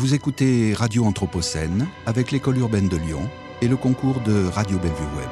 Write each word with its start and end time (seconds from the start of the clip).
Vous 0.00 0.14
écoutez 0.14 0.72
Radio 0.72 1.04
Anthropocène 1.04 1.86
avec 2.06 2.30
l'école 2.30 2.56
urbaine 2.56 2.88
de 2.88 2.96
Lyon 2.96 3.20
et 3.60 3.68
le 3.68 3.76
concours 3.76 4.18
de 4.22 4.46
Radio 4.46 4.78
Bellevue 4.78 5.04
Web. 5.14 5.28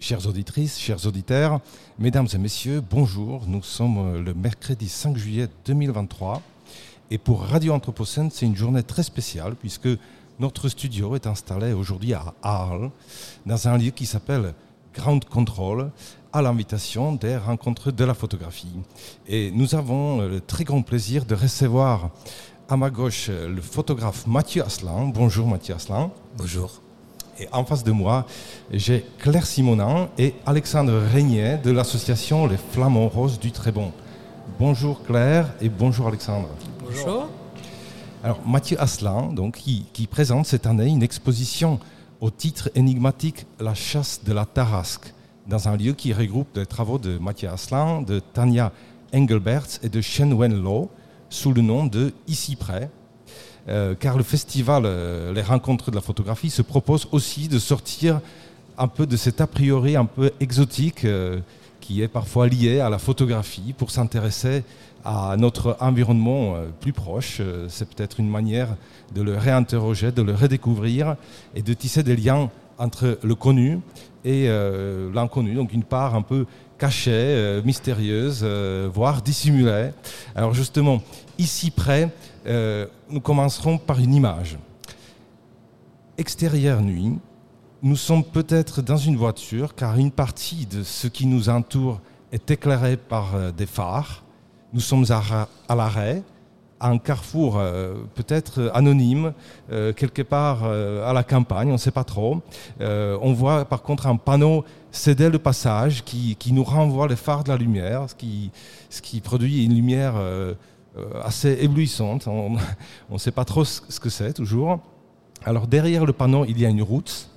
Chères 0.00 0.26
auditrices, 0.26 0.80
chers 0.80 1.06
auditeurs, 1.06 1.60
mesdames 1.98 2.28
et 2.32 2.38
messieurs, 2.38 2.80
bonjour. 2.80 3.44
Nous 3.46 3.62
sommes 3.62 4.24
le 4.24 4.32
mercredi 4.32 4.88
5 4.88 5.18
juillet 5.18 5.48
2023 5.66 6.40
et 7.10 7.18
pour 7.18 7.42
Radio 7.42 7.74
Anthropocène, 7.74 8.30
c'est 8.30 8.46
une 8.46 8.56
journée 8.56 8.82
très 8.82 9.02
spéciale 9.02 9.54
puisque 9.54 9.90
notre 10.38 10.68
studio 10.68 11.14
est 11.14 11.26
installé 11.26 11.72
aujourd'hui 11.72 12.14
à 12.14 12.34
Arles, 12.42 12.90
dans 13.46 13.68
un 13.68 13.78
lieu 13.78 13.90
qui 13.90 14.06
s'appelle 14.06 14.54
Ground 14.94 15.24
Control, 15.24 15.90
à 16.32 16.42
l'invitation 16.42 17.12
des 17.12 17.36
rencontres 17.36 17.90
de 17.90 18.04
la 18.04 18.14
photographie. 18.14 18.74
Et 19.28 19.50
nous 19.50 19.74
avons 19.74 20.22
le 20.22 20.40
très 20.40 20.64
grand 20.64 20.82
plaisir 20.82 21.24
de 21.24 21.34
recevoir 21.34 22.10
à 22.68 22.76
ma 22.76 22.90
gauche 22.90 23.28
le 23.28 23.60
photographe 23.60 24.26
Mathieu 24.26 24.64
Aslan. 24.64 25.08
Bonjour 25.08 25.46
Mathieu 25.46 25.74
Aslan. 25.74 26.10
Bonjour. 26.38 26.80
Et 27.38 27.48
en 27.52 27.64
face 27.64 27.84
de 27.84 27.92
moi, 27.92 28.26
j'ai 28.70 29.04
Claire 29.18 29.46
Simonin 29.46 30.08
et 30.18 30.34
Alexandre 30.46 30.92
Régnier 31.12 31.58
de 31.58 31.70
l'association 31.70 32.46
Les 32.46 32.58
Flamants 32.58 33.08
Roses 33.08 33.38
du 33.38 33.52
Trébon. 33.52 33.92
Bonjour 34.58 35.02
Claire 35.02 35.52
et 35.60 35.68
bonjour 35.68 36.08
Alexandre. 36.08 36.48
Bonjour. 36.80 37.28
Alors 38.24 38.46
Mathieu 38.46 38.80
Aslan, 38.80 39.32
donc, 39.32 39.56
qui, 39.56 40.06
présente 40.06 40.46
cette 40.46 40.66
année 40.66 40.86
une 40.86 41.02
exposition 41.02 41.80
au 42.20 42.30
titre 42.30 42.70
énigmatique 42.76 43.46
La 43.58 43.74
chasse 43.74 44.20
de 44.24 44.32
la 44.32 44.44
Tarasque, 44.44 45.12
dans 45.48 45.66
un 45.68 45.76
lieu 45.76 45.92
qui 45.92 46.12
regroupe 46.12 46.54
les 46.54 46.66
travaux 46.66 46.98
de 46.98 47.18
Mathieu 47.18 47.48
Aslan, 47.48 48.00
de 48.02 48.20
Tania 48.20 48.70
Engelberts 49.12 49.80
et 49.82 49.88
de 49.88 50.00
Shen 50.00 50.32
Wen 50.34 50.54
Lo, 50.54 50.88
sous 51.30 51.52
le 51.52 51.62
nom 51.62 51.84
de 51.84 52.12
Ici 52.28 52.54
près, 52.54 52.90
euh, 53.68 53.96
car 53.96 54.16
le 54.16 54.22
festival 54.22 54.84
euh, 54.86 55.32
Les 55.32 55.42
Rencontres 55.42 55.90
de 55.90 55.96
la 55.96 56.02
photographie 56.02 56.50
se 56.50 56.62
propose 56.62 57.08
aussi 57.10 57.48
de 57.48 57.58
sortir 57.58 58.20
un 58.78 58.86
peu 58.86 59.04
de 59.04 59.16
cet 59.16 59.40
a 59.40 59.48
priori 59.48 59.96
un 59.96 60.04
peu 60.04 60.30
exotique 60.38 61.04
euh, 61.04 61.40
qui 61.82 62.00
est 62.00 62.08
parfois 62.08 62.46
lié 62.46 62.80
à 62.80 62.88
la 62.88 62.98
photographie 62.98 63.74
pour 63.76 63.90
s'intéresser 63.90 64.62
à 65.04 65.36
notre 65.36 65.76
environnement 65.80 66.54
euh, 66.54 66.68
plus 66.80 66.92
proche. 66.92 67.38
Euh, 67.40 67.66
c'est 67.68 67.88
peut-être 67.88 68.20
une 68.20 68.30
manière 68.30 68.76
de 69.14 69.20
le 69.20 69.36
réinterroger, 69.36 70.12
de 70.12 70.22
le 70.22 70.32
redécouvrir 70.32 71.16
et 71.54 71.60
de 71.60 71.74
tisser 71.74 72.02
des 72.04 72.16
liens 72.16 72.50
entre 72.78 73.18
le 73.22 73.34
connu 73.34 73.80
et 74.24 74.46
euh, 74.48 75.12
l'inconnu, 75.12 75.54
donc 75.54 75.72
une 75.72 75.82
part 75.82 76.14
un 76.14 76.22
peu 76.22 76.46
cachée, 76.78 77.60
mystérieuse, 77.64 78.44
voire 78.92 79.22
dissimulée. 79.22 79.90
Alors 80.34 80.52
justement, 80.52 81.00
ici 81.38 81.70
près, 81.70 82.08
nous 83.08 83.20
commencerons 83.20 83.78
par 83.78 84.00
une 84.00 84.12
image. 84.12 84.58
Extérieure 86.18 86.82
nuit, 86.82 87.12
nous 87.82 87.96
sommes 87.96 88.22
peut-être 88.22 88.80
dans 88.80 88.96
une 88.96 89.16
voiture 89.16 89.74
car 89.74 89.98
une 89.98 90.12
partie 90.12 90.66
de 90.66 90.84
ce 90.84 91.08
qui 91.08 91.26
nous 91.26 91.48
entoure 91.48 92.00
est 92.30 92.48
éclairée 92.50 92.96
par 92.96 93.34
euh, 93.34 93.50
des 93.50 93.66
phares. 93.66 94.22
Nous 94.72 94.80
sommes 94.80 95.04
à, 95.10 95.74
l'arrêt, 95.74 96.22
à 96.78 96.90
un 96.90 96.98
carrefour 96.98 97.58
euh, 97.58 97.94
peut-être 98.14 98.70
anonyme, 98.72 99.32
euh, 99.72 99.92
quelque 99.92 100.22
part 100.22 100.64
à 100.64 101.12
la 101.12 101.24
campagne, 101.24 101.70
on 101.70 101.72
ne 101.72 101.76
sait 101.76 101.90
pas 101.90 102.04
trop. 102.04 102.40
On 102.80 103.32
voit 103.32 103.64
par 103.64 103.82
contre 103.82 104.06
un 104.06 104.16
panneau 104.16 104.64
céder 104.92 105.28
le 105.28 105.38
passage 105.38 106.04
qui, 106.04 106.36
qui, 106.36 106.52
nous 106.52 106.64
renvoie 106.64 107.08
les 107.08 107.16
phares 107.16 107.42
de 107.44 107.50
la 107.50 107.56
lumière, 107.56 108.08
ce 108.08 108.14
qui, 108.14 108.50
ce 108.90 109.02
qui 109.02 109.20
produit 109.20 109.64
une 109.64 109.74
lumière 109.74 110.14
assez 111.22 111.58
éblouissante. 111.60 112.28
On 112.28 112.56
ne 113.10 113.18
sait 113.18 113.32
pas 113.32 113.44
trop 113.44 113.64
ce 113.64 114.00
que 114.00 114.08
c'est 114.08 114.32
toujours. 114.32 114.78
Alors 115.44 115.66
derrière 115.66 116.06
le 116.06 116.12
panneau, 116.12 116.44
il 116.46 116.58
y 116.58 116.64
a 116.64 116.68
une 116.68 116.82
route. 116.82 117.28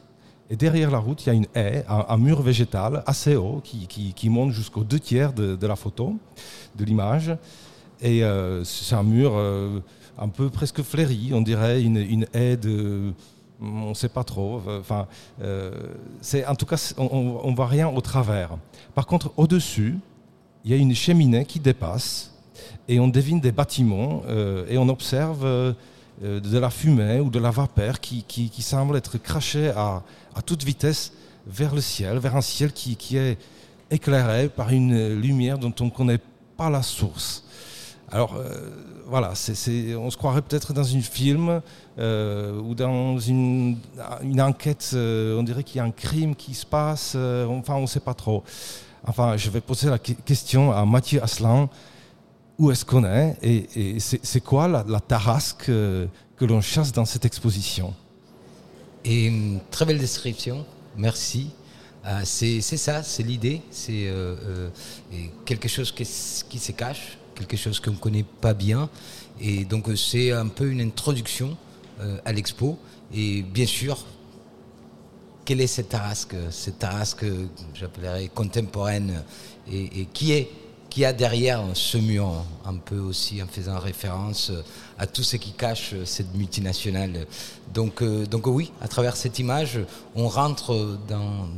Et 0.49 0.55
derrière 0.55 0.91
la 0.91 0.99
route, 0.99 1.25
il 1.25 1.27
y 1.27 1.29
a 1.31 1.33
une 1.33 1.47
haie, 1.55 1.83
un, 1.87 2.17
mur 2.17 2.41
végétal 2.41 3.03
assez 3.07 3.35
haut 3.35 3.61
qui, 3.63 3.87
qui, 3.87 4.29
monte 4.29 4.51
jusqu'aux 4.51 4.83
deux 4.83 4.99
tiers 4.99 5.33
de, 5.33 5.55
de, 5.55 5.67
la 5.67 5.75
photo, 5.75 6.17
de 6.75 6.85
l'image. 6.85 7.35
Et 8.01 8.23
euh, 8.23 8.63
c'est 8.63 8.95
un 8.95 9.03
mur 9.03 9.33
euh, 9.35 9.79
un 10.19 10.27
peu 10.27 10.49
presque 10.49 10.83
fleuri, 10.83 11.31
on 11.33 11.41
dirait 11.41 11.81
une, 11.81 11.97
une 11.97 12.27
haie 12.33 12.57
de... 12.57 13.13
On 13.59 13.89
ne 13.89 13.93
sait 13.93 14.09
pas 14.09 14.25
trop. 14.25 14.61
Enfin, 14.67 15.07
euh, 15.41 15.71
c'est 16.21 16.45
en 16.45 16.55
tout 16.55 16.65
cas, 16.65 16.93
on 16.97 17.49
ne 17.49 17.55
voit 17.55 17.67
rien 17.67 17.87
au 17.87 18.01
travers. 18.01 18.57
Par 18.93 19.07
contre, 19.07 19.31
au-dessus, 19.37 19.97
il 20.65 20.71
y 20.71 20.73
a 20.73 20.77
une 20.77 20.93
cheminée 20.93 21.45
qui 21.45 21.59
dépasse 21.59 22.33
et 22.89 22.99
on 22.99 23.07
devine 23.07 23.39
des 23.39 23.53
bâtiments 23.53 24.23
et 24.67 24.77
on 24.77 24.89
observe 24.89 25.73
de 26.21 26.57
la 26.59 26.69
fumée 26.69 27.21
ou 27.21 27.29
de 27.29 27.39
la 27.39 27.49
vapeur 27.49 28.01
qui, 28.01 28.23
qui, 28.23 28.49
qui 28.49 28.61
semble 28.61 28.97
être 28.97 29.17
crachée 29.17 29.69
à, 29.69 30.03
à, 30.35 30.41
toute 30.41 30.63
vitesse 30.63 31.13
vers 31.47 31.73
le 31.73 31.81
ciel, 31.81 32.17
vers 32.19 32.35
un 32.35 32.41
ciel 32.41 32.71
qui, 32.71 33.17
est 33.17 33.37
éclairé 33.91 34.49
par 34.49 34.71
une 34.71 35.13
lumière 35.13 35.57
dont 35.57 35.73
on 35.79 35.85
ne 35.85 35.89
connaît 35.89 36.19
pas 36.57 36.69
la 36.69 36.81
source. 36.81 37.43
Alors 38.11 38.35
euh, 38.35 38.69
voilà, 39.07 39.31
on 39.31 40.09
se 40.09 40.17
croirait 40.17 40.41
peut-être 40.41 40.73
dans 40.73 40.95
un 40.95 41.01
film 41.01 41.61
euh, 41.97 42.59
ou 42.59 42.75
dans 42.75 43.19
une, 43.19 43.77
enquête, 44.39 44.91
euh, 44.93 45.37
on 45.37 45.43
dirait 45.43 45.63
qu'il 45.63 45.77
y 45.77 45.79
a 45.79 45.83
un 45.83 45.91
crime 45.91 46.35
qui 46.35 46.53
se 46.53 46.65
passe, 46.65 47.15
enfin 47.15 47.75
on 47.75 47.81
ne 47.81 47.87
sait 47.87 47.99
pas 47.99 48.13
trop. 48.13 48.43
Enfin, 49.07 49.37
je 49.37 49.49
vais 49.49 49.61
poser 49.61 49.89
la 49.89 49.99
question 49.99 50.71
à 50.71 50.83
Mathieu 50.85 51.21
Aslan, 51.21 51.69
où 52.57 52.71
est-ce 52.71 52.85
qu'on 52.85 53.05
est 53.05 53.37
et, 53.41 53.95
et 53.95 53.99
c'est 53.99 54.41
quoi 54.41 54.67
la, 54.67 54.83
la 54.87 54.99
tarasque 54.99 55.65
que 55.65 56.45
l'on 56.45 56.61
chasse 56.61 56.91
dans 56.91 57.05
cette 57.05 57.25
exposition? 57.25 57.93
Et 59.07 59.27
une 59.27 59.59
très 59.69 59.85
belle 59.85 59.99
description, 59.99 60.65
merci. 60.97 61.51
Euh, 62.07 62.21
c'est 62.23 62.61
ça, 62.61 63.03
c'est 63.03 63.21
l'idée, 63.21 63.61
c'est 63.69 64.07
euh, 64.07 64.35
euh, 64.49 64.69
quelque 65.45 65.67
chose 65.67 65.91
qui, 65.91 66.05
se 66.05 66.71
cache, 66.71 67.19
quelque 67.35 67.55
chose 67.55 67.79
qu'on 67.79 67.91
ne 67.91 67.97
connaît 67.97 68.25
pas 68.41 68.55
bien. 68.55 68.89
Et 69.39 69.63
donc 69.63 69.89
c'est 69.95 70.31
un 70.31 70.47
peu 70.47 70.71
une 70.71 70.81
introduction 70.81 71.55
à 72.25 72.33
l'expo. 72.33 72.79
Et 73.13 73.43
bien 73.43 73.67
sûr, 73.67 74.03
quelle 75.45 75.61
est 75.61 75.67
cette 75.67 75.89
tarasque 75.89 76.35
Cette 76.49 76.79
tarasque, 76.79 77.25
j'appellerais 77.75 78.29
contemporaine, 78.33 79.23
et 79.71 80.07
qui 80.13 80.31
est 80.31 80.49
qui 80.95 81.03
a 81.03 81.11
derrière 81.11 81.61
ce 81.73 81.97
mur, 81.97 82.45
un 82.63 82.77
peu 82.77 82.99
aussi 82.99 83.43
en 83.43 83.47
faisant 83.47 83.77
référence 83.79 84.49
à 84.97 85.05
tout 85.05 85.23
ce 85.23 85.35
qui 85.35 85.51
cache 85.51 85.93
cette 86.05 86.33
multinationale. 86.33 87.27
Donc, 87.73 88.01
euh, 88.01 88.25
donc 88.25 88.47
oui, 88.47 88.71
à 88.79 88.87
travers 88.87 89.17
cette 89.17 89.37
image, 89.37 89.77
on 90.15 90.29
rentre 90.29 90.97
dans, 91.09 91.49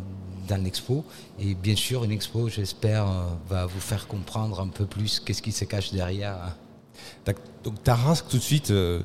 dans 0.47 0.63
l'expo 0.63 1.05
et 1.39 1.53
bien 1.53 1.75
sûr 1.75 2.03
une 2.03 2.13
expo, 2.13 2.49
j'espère, 2.49 3.05
va 3.47 3.67
vous 3.67 3.79
faire 3.79 4.07
comprendre 4.07 4.59
un 4.59 4.69
peu 4.69 4.87
plus 4.87 5.19
qu'est-ce 5.19 5.43
qui 5.43 5.51
se 5.51 5.65
cache 5.65 5.91
derrière. 5.91 6.55
Donc 7.63 7.83
Tarasque, 7.83 8.25
tout 8.29 8.37
de 8.37 8.41
suite, 8.41 8.71
euh, 8.71 9.03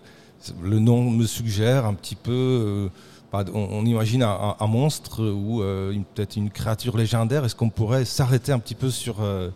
le 0.62 0.78
nom 0.78 1.10
me 1.10 1.26
suggère 1.26 1.84
un 1.84 1.92
petit 1.92 2.16
peu... 2.16 2.32
Euh, 2.32 2.88
on, 3.32 3.86
imagine 3.86 4.22
un, 4.22 4.66
monstre 4.66 5.24
ou 5.24 5.62
euh, 5.62 5.94
peut-être 6.14 6.36
une 6.36 6.50
créature 6.50 6.96
légendaire. 6.96 7.44
Est-ce 7.44 7.54
qu'on 7.54 7.70
pourrait 7.70 8.04
s'arrêter 8.04 8.52
un 8.52 8.58
petit 8.58 8.74
peu 8.74 8.90
sur 8.90 9.22
euh, 9.22 9.50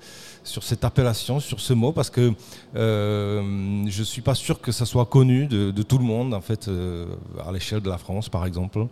sur 0.47 0.63
cette 0.63 0.85
appellation, 0.85 1.41
sur 1.41 1.61
ce 1.61 1.73
mot, 1.73 1.93
parce 1.93 2.11
que 2.11 2.33
euh, 2.77 3.85
je 3.87 3.99
ne 3.99 4.05
suis 4.05 4.23
pas 4.23 4.35
sûr 4.35 4.61
que 4.61 4.73
ça 4.73 4.87
soit 4.87 5.07
connu 5.07 5.47
de, 5.47 5.83
tout 5.83 5.99
le 5.99 6.05
monde, 6.05 6.33
en 6.35 6.41
fait, 6.41 6.69
euh, 6.69 7.07
à 7.47 7.53
l'échelle 7.53 7.81
de 7.81 7.91
la 7.91 7.99
France, 7.99 8.29
par 8.29 8.47
exemple. 8.47 8.87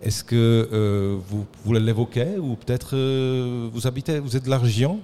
Est-ce 0.00 0.24
que 0.24 0.68
euh, 0.72 1.16
vous, 1.28 1.46
vous 1.64 1.72
l'évoquez 1.74 2.38
ou 2.38 2.56
peut-être 2.56 2.96
vous 3.72 3.86
habitez, 3.86 4.18
vous 4.18 4.36
êtes 4.36 4.44
de 4.44 4.50
la 4.50 4.58
région 4.58 5.00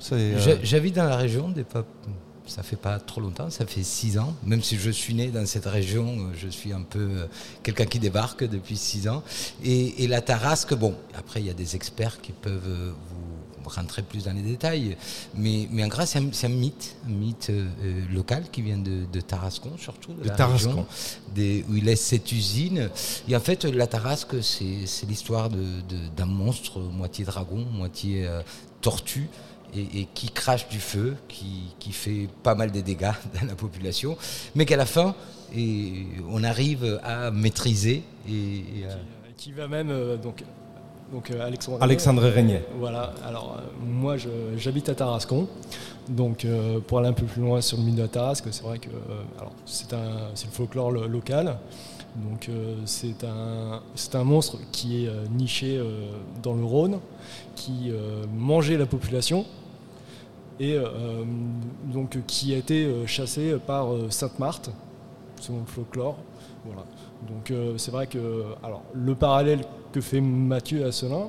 J'habite 0.62 0.96
dans 0.96 1.04
la 1.04 1.16
région, 1.16 1.48
des 1.48 1.62
pas, 1.64 1.84
ça 2.46 2.62
fait 2.62 2.76
pas 2.76 2.98
trop 2.98 3.20
longtemps, 3.20 3.50
ça 3.50 3.66
fait 3.66 3.84
six 3.84 4.18
ans. 4.18 4.34
Même 4.44 4.62
si 4.62 4.76
je 4.76 4.90
suis 4.90 5.14
né 5.14 5.28
dans 5.28 5.46
cette 5.46 5.66
région, 5.66 6.30
je 6.34 6.48
suis 6.48 6.72
un 6.72 6.82
peu 6.82 7.28
quelqu'un 7.62 7.84
qui 7.84 7.98
débarque 8.00 8.42
depuis 8.44 8.76
six 8.76 9.08
ans. 9.08 9.22
Et, 9.62 10.02
et 10.02 10.08
la 10.08 10.20
Tarasque, 10.20 10.74
bon, 10.74 10.94
après 11.16 11.40
il 11.40 11.46
y 11.46 11.50
a 11.50 11.54
des 11.54 11.76
experts 11.76 12.20
qui 12.20 12.32
peuvent 12.32 12.92
vous 13.10 13.17
rentrer 13.68 14.02
plus 14.02 14.24
dans 14.24 14.32
les 14.32 14.42
détails. 14.42 14.96
Mais, 15.34 15.68
mais 15.70 15.84
en 15.84 15.88
gras, 15.88 16.06
c'est 16.06 16.18
un, 16.18 16.30
un, 16.42 16.48
mythe, 16.48 16.96
un 17.06 17.12
mythe 17.12 17.50
euh, 17.50 17.68
local 18.12 18.44
qui 18.50 18.62
vient 18.62 18.78
de, 18.78 19.04
de 19.10 19.20
Tarascon, 19.20 19.72
surtout. 19.78 20.12
De, 20.14 20.24
de 20.24 20.28
Tarascon. 20.28 20.70
Région, 20.70 20.86
des, 21.34 21.64
où 21.68 21.76
il 21.76 21.84
laisse 21.84 22.00
cette 22.00 22.30
usine. 22.32 22.90
Et 23.28 23.36
en 23.36 23.40
fait, 23.40 23.64
la 23.64 23.86
Tarasque, 23.86 24.42
c'est 24.42 25.06
l'histoire 25.06 25.48
d'un 25.48 26.26
monstre, 26.26 26.80
moitié 26.80 27.24
dragon, 27.24 27.64
moitié 27.72 28.26
euh, 28.26 28.42
tortue. 28.80 29.28
Et, 29.74 30.00
et, 30.00 30.08
qui 30.14 30.30
crache 30.30 30.66
du 30.70 30.80
feu, 30.80 31.14
qui, 31.28 31.74
qui, 31.78 31.92
fait 31.92 32.26
pas 32.42 32.54
mal 32.54 32.72
de 32.72 32.80
dégâts 32.80 33.12
dans 33.38 33.46
la 33.46 33.54
population, 33.54 34.16
mais 34.54 34.64
qu'à 34.64 34.78
la 34.78 34.86
fin, 34.86 35.14
et 35.54 36.06
on 36.30 36.42
arrive 36.42 36.98
à 37.04 37.30
maîtriser 37.30 38.02
et, 38.26 38.32
et 38.32 38.86
à 38.86 38.96
qui 39.38 39.52
va 39.52 39.68
même 39.68 40.16
donc 40.22 40.42
donc 41.12 41.31
Alexandre. 41.31 41.78
Alexandre 41.81 42.22
Régnier. 42.22 42.60
Voilà. 42.78 43.12
Alors 43.25 43.60
moi, 43.81 44.16
j'habite 44.56 44.88
à 44.88 44.94
Tarascon. 44.94 45.49
Donc 46.08 46.46
pour 46.87 46.99
aller 46.99 47.08
un 47.08 47.12
peu 47.12 47.26
plus 47.26 47.43
loin 47.43 47.60
sur 47.60 47.76
le 47.76 47.84
mine 47.84 47.96
de 47.96 48.02
la 48.02 48.08
Tarasque, 48.08 48.46
c'est 48.50 48.62
vrai 48.62 48.78
que 48.78 48.88
c'est 49.66 49.93
le 49.93 50.52
folklore 50.52 50.90
local. 50.90 51.56
Donc 52.16 52.50
c'est 52.87 53.25
un, 53.25 53.82
un 54.14 54.25
monstre 54.25 54.58
qui 54.72 55.05
est 55.05 55.10
niché 55.31 55.81
dans 56.43 56.55
le 56.55 56.64
Rhône, 56.64 56.99
qui 57.54 57.93
mangeait 58.34 58.78
la 58.78 58.87
population 58.87 59.44
et 60.61 60.75
euh, 60.75 61.25
donc, 61.84 62.19
qui 62.26 62.54
a 62.54 62.56
été 62.56 62.84
euh, 62.84 63.06
chassé 63.06 63.56
par 63.64 63.93
euh, 63.93 64.11
Sainte-Marthe, 64.11 64.70
selon 65.40 65.61
le 65.61 65.66
folklore. 65.66 66.16
Voilà. 66.64 66.84
Donc 67.26 67.52
c'est 67.76 67.90
vrai 67.90 68.06
que 68.06 68.44
alors, 68.62 68.82
le 68.94 69.14
parallèle 69.14 69.64
que 69.92 70.00
fait 70.00 70.20
Mathieu 70.20 70.86
Asselin, 70.86 71.28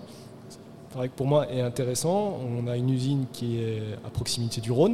c'est 0.50 0.98
vrai 0.98 1.10
que 1.10 1.16
pour 1.16 1.28
moi 1.28 1.52
est 1.52 1.62
intéressant. 1.62 2.38
On 2.48 2.68
a 2.68 2.78
une 2.78 2.90
usine 2.90 3.26
qui 3.34 3.60
est 3.60 3.82
à 4.06 4.10
proximité 4.10 4.62
du 4.62 4.72
Rhône, 4.72 4.94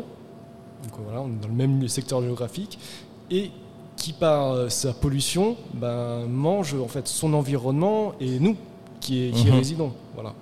donc 0.84 1.00
voilà, 1.04 1.22
on 1.22 1.28
est 1.28 1.42
dans 1.42 1.48
le 1.48 1.54
même 1.54 1.88
secteur 1.88 2.22
géographique, 2.22 2.80
et 3.30 3.52
qui 3.98 4.14
par 4.14 4.72
sa 4.72 4.94
pollution 4.94 5.58
ben, 5.74 6.26
mange 6.28 6.76
en 6.76 6.88
fait 6.88 7.08
son 7.08 7.34
environnement 7.34 8.14
et 8.20 8.40
nous 8.40 8.56
qui, 9.00 9.28
est, 9.28 9.32
qui 9.32 9.48
mhm. 9.48 9.56
résidons. 9.56 9.94
Voilà. 10.14 10.34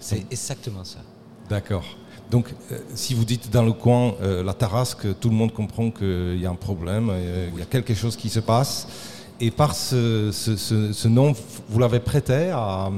C'est 0.00 0.24
exactement 0.30 0.84
ça. 0.84 0.98
D'accord. 1.48 1.84
Donc, 2.30 2.52
euh, 2.72 2.78
si 2.94 3.14
vous 3.14 3.24
dites 3.24 3.50
dans 3.50 3.62
le 3.62 3.72
coin 3.72 4.14
euh, 4.20 4.42
la 4.42 4.52
Tarasque, 4.52 5.18
tout 5.20 5.28
le 5.28 5.34
monde 5.34 5.52
comprend 5.52 5.90
qu'il 5.90 6.38
y 6.40 6.46
a 6.46 6.50
un 6.50 6.56
problème, 6.56 7.08
euh, 7.10 7.48
il 7.52 7.58
y 7.58 7.62
a 7.62 7.66
quelque 7.66 7.94
chose 7.94 8.16
qui 8.16 8.28
se 8.28 8.40
passe. 8.40 8.88
Et 9.40 9.50
par 9.50 9.74
ce, 9.74 11.08
nom, 11.08 11.34
vous 11.68 11.78
l'avez 11.78 12.00
prêté 12.00 12.50
à, 12.52 12.90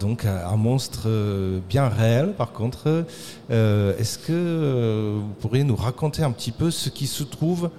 donc 0.00 0.24
un 0.24 0.56
monstre 0.56 1.08
bien 1.68 1.88
réel. 1.88 2.34
Par 2.36 2.52
contre, 2.52 3.04
est-ce 3.50 4.18
que 4.18 5.18
vous 5.20 5.34
pourriez 5.40 5.64
nous 5.64 5.76
raconter 5.76 6.22
un 6.22 6.32
petit 6.32 6.52
peu 6.52 6.70
ce 6.70 6.88
qui 6.88 7.06
se 7.06 7.22
trouve 7.22 7.70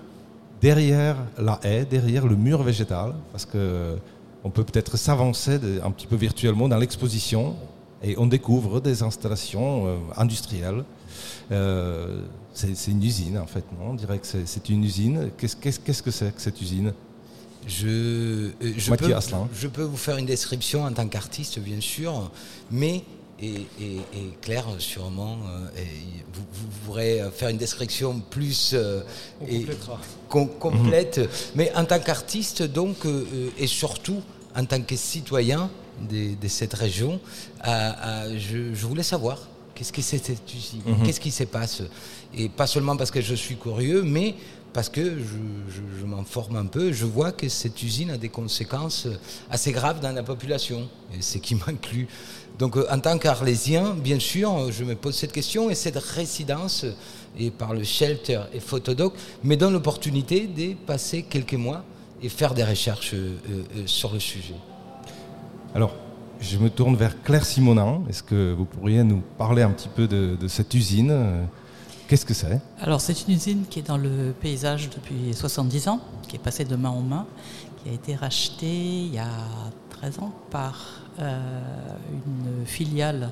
derrière 0.61 1.17
la 1.37 1.59
haie, 1.63 1.85
derrière 1.85 2.27
le 2.27 2.35
mur 2.35 2.63
végétal? 2.63 3.13
Parce 3.31 3.45
que 3.45 3.97
on 4.45 4.51
peut 4.51 4.63
peut-être 4.63 4.95
s'avancer 4.95 5.59
un 5.83 5.89
petit 5.89 6.05
peu 6.05 6.15
virtuellement 6.15 6.69
dans 6.69 6.77
l'exposition 6.77 7.55
et 8.03 8.15
on 8.19 8.27
découvre 8.27 8.79
des 8.79 9.01
installations 9.01 9.87
euh, 9.87 9.97
industrielles. 10.15 10.83
Euh, 11.51 12.21
c'est 12.53 12.91
une 12.91 13.03
usine 13.03 13.39
en 13.39 13.47
fait, 13.47 13.65
non? 13.77 13.89
On 13.89 13.93
dirait 13.95 14.19
que 14.19 14.27
c'est 14.27 14.69
une 14.69 14.83
usine. 14.83 15.31
Qu'est-ce 15.37 15.55
que 15.55 16.11
c'est 16.11 16.33
que 16.33 16.41
cette 16.41 16.61
usine? 16.61 16.93
Je, 17.67 17.87
euh, 17.87 18.51
je, 18.77 18.93
peux, 18.93 19.13
je, 19.53 19.67
peux, 19.67 19.83
vous 19.83 19.97
faire 19.97 20.17
une 20.17 20.25
description 20.25 20.83
en 20.83 20.91
tant 20.91 21.07
qu'artiste, 21.07 21.59
bien 21.59 21.81
sûr, 21.81 22.31
mais 22.71 23.03
et, 23.41 23.65
Claire, 24.41 24.65
sûrement, 24.79 25.37
vous, 26.33 26.43
pourrez 26.85 27.21
faire 27.35 27.49
une 27.49 27.57
description 27.57 28.21
plus 28.29 28.73
complète. 30.29 31.17
Mhm. 31.17 31.27
Mais 31.55 31.71
en 31.75 31.83
tant 31.83 31.99
qu'artiste, 31.99 32.63
donc, 32.63 32.95
et 33.57 33.67
surtout 33.67 34.21
en 34.55 34.63
tant 34.63 34.81
que 34.81 34.95
citoyen, 34.95 35.69
de, 36.09 36.47
cette 36.47 36.73
région, 36.73 37.19
je, 37.65 38.85
voulais 38.85 39.03
savoir 39.03 39.39
qu'est-ce 39.73 39.91
que 39.91 40.01
c'est 40.01 40.23
cette 40.23 40.53
usine, 40.53 40.81
mhm. 40.85 41.03
qu'est-ce 41.03 41.19
qui 41.19 41.31
se 41.31 41.43
passe? 41.43 41.81
Et 42.33 42.49
pas 42.49 42.67
seulement 42.67 42.97
parce 42.97 43.11
que 43.11 43.21
je 43.21 43.35
suis 43.35 43.55
curieux, 43.55 44.03
mais 44.03 44.35
parce 44.75 44.89
que 44.89 45.17
je, 45.19 46.01
je, 46.01 46.05
m'informe 46.05 46.57
un 46.57 46.65
peu, 46.65 46.91
je 46.91 47.05
vois 47.05 47.31
que 47.31 47.47
cette 47.47 47.81
usine 47.81 48.09
a 48.09 48.17
des 48.17 48.27
conséquences 48.27 49.07
assez 49.49 49.71
graves 49.71 50.01
dans 50.01 50.11
la 50.11 50.21
population, 50.21 50.89
et 51.17 51.21
ce 51.21 51.37
qui 51.37 51.55
m'inclut. 51.65 52.09
Donc 52.59 52.75
euh, 52.75 52.85
en 52.91 52.99
tant 52.99 53.17
qu'arlésien, 53.17 53.93
bien 53.93 54.19
sûr, 54.19 54.73
je 54.73 54.83
me 54.83 54.95
pose 54.95 55.15
cette 55.15 55.31
question 55.31 55.69
et 55.69 55.75
cette 55.75 55.95
résidence, 55.95 56.85
et 57.39 57.51
par 57.51 57.73
le 57.73 57.85
shelter 57.85 58.41
et 58.53 58.59
photodoc, 58.59 59.13
me 59.45 59.55
donne 59.55 59.71
l'opportunité 59.71 60.45
de 60.45 60.73
passer 60.73 61.23
quelques 61.23 61.53
mois 61.53 61.85
et 62.21 62.27
faire 62.27 62.53
des 62.53 62.65
recherches 62.65 63.13
euh, 63.13 63.37
euh, 63.49 63.83
sur 63.85 64.11
le 64.11 64.19
sujet. 64.19 64.55
Alors, 65.73 65.95
je 66.41 66.57
me 66.57 66.69
tourne 66.69 66.97
vers 66.97 67.23
Claire 67.23 67.45
Simonin. 67.45 68.01
Est-ce 68.09 68.23
que 68.23 68.53
vous 68.53 68.65
pourriez 68.65 69.05
nous 69.05 69.23
parler 69.37 69.61
un 69.61 69.71
petit 69.71 69.87
peu 69.87 70.05
de, 70.05 70.47
cette 70.49 70.73
usine 70.73 71.47
Qu'est-ce 72.07 72.25
que 72.25 72.35
c'est? 72.35 72.59
Alors, 72.79 73.01
c'est 73.01 73.27
une 73.27 73.33
usine 73.33 73.63
qui 73.67 73.79
est 73.79 73.87
dans 73.87 73.97
le 73.97 74.33
paysage 74.39 74.89
depuis 74.91 75.33
70 75.33 75.87
ans, 75.87 75.99
qui 76.27 76.35
est 76.35 76.39
passée 76.39 76.63
de 76.63 76.75
main 76.75 76.89
en 76.89 77.01
main, 77.01 77.25
qui 77.81 77.89
a 77.89 77.93
été 77.93 78.15
rachetée 78.15 79.05
il 79.05 79.13
y 79.13 79.17
a 79.17 79.29
13 79.89 80.19
ans 80.19 80.31
par 80.51 81.01
euh, 81.19 81.39
une 82.11 82.65
filiale 82.65 83.31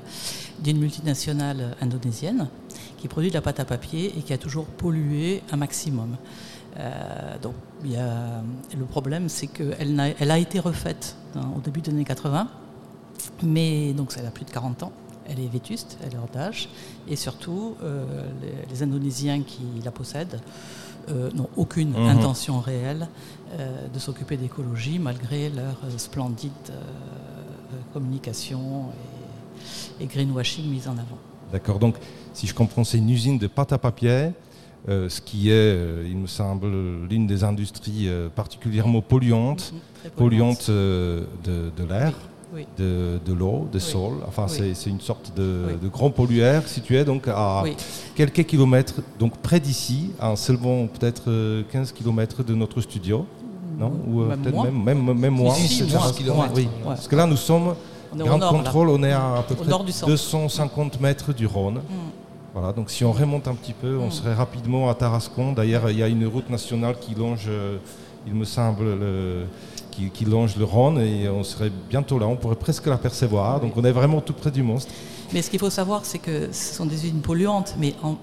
d'une 0.60 0.80
multinationale 0.80 1.76
indonésienne 1.82 2.48
qui 2.98 3.08
produit 3.08 3.30
de 3.30 3.36
la 3.36 3.42
pâte 3.42 3.60
à 3.60 3.66
papier 3.66 4.14
et 4.18 4.22
qui 4.22 4.34
a 4.34 4.38
toujours 4.40 4.66
pollué 4.66 5.44
un 5.52 5.58
maximum. 5.58 6.18
Euh, 6.80 7.38
donc, 7.42 7.54
le 7.84 8.86
problème, 8.86 9.30
c'est 9.30 9.48
qu'elle 9.48 10.00
a, 10.00 10.08
elle 10.20 10.32
été 10.42 10.60
refaite 10.60 11.16
au 11.36 11.60
début 11.60 11.82
des 11.82 11.92
années 11.92 12.06
80, 12.06 12.48
mais 13.44 13.94
donc 13.94 14.14
elle 14.18 14.26
a 14.26 14.32
plus 14.32 14.46
de 14.46 14.52
40 14.52 14.84
ans. 14.84 14.92
Elle 15.28 15.40
est 15.40 15.48
vétuste, 15.48 15.98
elle 16.04 16.14
est 16.14 16.18
hors 16.18 16.30
d'âge, 16.34 16.70
et 17.08 17.16
surtout, 17.16 17.76
euh, 17.84 18.06
les, 18.70 18.84
Indonésiens 18.84 19.42
qui 19.42 19.64
la 19.84 19.92
possèdent 19.92 20.42
euh, 21.10 21.30
n'ont 21.32 21.50
aucune 21.56 21.92
mhm. 21.92 22.08
intention 22.08 22.60
réelle 22.60 23.08
de 23.94 24.00
s'occuper 24.00 24.36
d'écologie, 24.36 24.98
malgré 24.98 25.52
leur 25.52 25.76
splendide 25.98 26.52
communication 27.94 28.88
et, 30.00 30.04
et 30.06 30.08
greenwashing 30.08 30.68
mise 30.68 30.88
en 30.88 30.94
avant. 30.94 31.20
D'accord, 31.52 31.78
donc 31.78 31.98
si 32.34 32.48
je 32.48 32.56
comprends, 32.56 32.84
c'est 32.84 32.98
une 32.98 33.12
usine 33.12 33.38
de 33.38 33.46
pâte 33.46 33.72
à 33.72 33.78
papier 33.78 34.32
euh, 34.90 35.08
ce 35.08 35.22
qui 35.22 35.50
est, 35.50 35.54
euh, 35.54 36.06
il 36.06 36.18
me 36.18 36.28
semble, 36.28 36.68
l'une 37.10 37.26
des 37.26 37.46
industries 37.46 38.08
euh, 38.10 38.28
particulièrement 38.28 39.02
polluantes, 39.02 39.74
mhm, 40.04 40.12
polluantes 40.12 40.70
de, 40.70 41.64
l'air. 41.88 42.14
De, 42.78 43.34
l'eau, 43.34 43.68
des 43.72 43.80
sols. 43.80 44.18
Enfin, 44.28 44.48
c'est 44.48 44.90
une 44.90 45.02
sorte 45.02 45.34
de, 45.36 45.88
grand 45.92 46.10
pollueur 46.10 46.68
situé 46.68 47.04
donc 47.04 47.28
à 47.28 47.64
quelques 48.16 48.46
kilomètres, 48.46 48.96
donc 49.20 49.38
près 49.38 49.60
d'ici, 49.60 50.12
à 50.20 50.36
seulement 50.36 50.88
peut-être 50.88 51.64
15 51.72 51.92
kilomètres 51.92 52.44
de 52.44 52.54
notre 52.54 52.82
studio. 52.82 53.26
Non? 53.78 53.92
Ou 54.08 54.24
peut-être 54.26 54.64
même, 54.72 55.04
même, 55.04 55.18
même, 55.18 55.34
moins. 55.34 55.56
Parce 56.86 57.08
que 57.08 57.16
là, 57.16 57.26
nous 57.26 57.38
sommes, 57.38 57.76
Grand 58.16 58.40
Contrôle, 58.40 58.90
on 58.90 59.04
est 59.04 59.12
à, 59.12 59.38
à 59.38 59.44
peu 59.44 59.56
près 59.56 59.72
250 60.06 61.02
mètres 61.02 61.34
du 61.34 61.48
Rhône. 61.48 61.76
Mm. 61.76 62.24
Voilà, 62.54 62.72
donc 62.72 62.92
si 62.92 63.04
on 63.04 63.12
remonte 63.12 63.48
un 63.48 63.56
petit 63.56 63.74
peu, 63.74 63.98
on 63.98 64.08
hmm. 64.08 64.12
serait 64.12 64.34
rapidement 64.36 64.88
à 64.88 64.94
Tarascon. 64.94 65.54
D'ailleurs, 65.54 65.90
il 65.90 65.98
y 65.98 66.04
a 66.04 66.08
une 66.08 66.28
route 66.28 66.52
nationale 66.52 66.96
qui 67.00 67.16
longe, 67.16 67.46
euh, 67.48 67.78
il 68.28 68.36
me 68.36 68.46
semble, 68.46 68.84
le, 68.84 69.46
qui, 69.96 70.26
longe 70.26 70.56
le 70.56 70.66
Rhône 70.66 71.00
et 71.00 71.30
on 71.30 71.44
serait 71.44 71.72
bientôt 71.90 72.20
là. 72.20 72.28
On 72.28 72.36
pourrait 72.36 72.56
presque 72.56 72.86
l'apercevoir. 72.86 73.60
Donc 73.60 73.78
on 73.78 73.84
est 73.84 73.92
vraiment 73.92 74.22
tout 74.22 74.34
près 74.34 74.52
du 74.52 74.64
monstre. 74.64 74.92
Mais 75.34 75.42
ce 75.42 75.50
qu'il 75.50 75.60
faut 75.60 75.70
savoir, 75.70 76.06
c'est 76.06 76.20
que 76.20 76.50
ce 76.52 76.76
sont 76.76 76.86
des 76.86 76.96
usines 77.06 77.22
polluantes, 77.22 77.76
mais 77.80 77.96
en 78.04 78.18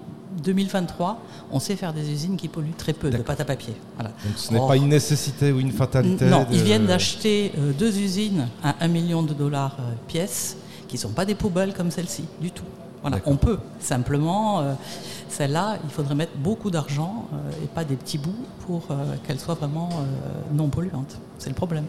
2023, 0.44 1.20
on 1.50 1.58
sait 1.58 1.76
faire 1.76 1.92
des 1.92 2.10
usines 2.10 2.36
qui 2.36 2.48
polluent 2.48 2.76
très 2.76 2.92
peu 2.92 3.10
de 3.10 3.18
pâte 3.18 3.40
à 3.40 3.44
papier. 3.44 3.74
Donc 3.98 4.08
ce 4.36 4.52
n'est 4.52 4.60
pas 4.60 4.76
une 4.76 4.88
nécessité 4.88 5.52
ou 5.52 5.60
une 5.60 5.72
fatalité 5.72 6.26
Non, 6.26 6.46
ils 6.52 6.62
viennent 6.62 6.86
d'acheter 6.86 7.52
euh, 7.58 7.72
deux 7.72 7.98
usines 7.98 8.48
à 8.62 8.76
1 8.80 8.88
million 8.88 9.22
de 9.22 9.34
dollars 9.34 9.76
euh, 9.80 9.92
pièce, 10.06 10.56
qui 10.88 10.96
ne 10.96 11.00
sont 11.00 11.10
pas 11.10 11.24
des 11.24 11.34
poubelles 11.34 11.74
comme 11.74 11.90
celle-ci, 11.90 12.24
du 12.40 12.50
tout 12.50 12.64
on 13.26 13.36
peut. 13.36 13.58
Simplement, 13.80 14.60
euh, 14.60 14.74
celle-là, 15.28 15.78
il 15.84 15.90
faudrait 15.90 16.14
mettre 16.14 16.36
beaucoup 16.36 16.70
d'argent 16.70 17.26
euh, 17.32 17.64
et 17.64 17.66
pas 17.66 17.84
des 17.84 17.96
petits 17.96 18.18
bouts 18.18 18.44
pour 18.66 18.82
euh, 18.90 19.14
qu'elle 19.26 19.38
soit 19.38 19.54
vraiment 19.54 19.88
non 20.52 20.68
polluante. 20.68 21.18
C'est 21.38 21.48
le 21.48 21.54
problème. 21.54 21.84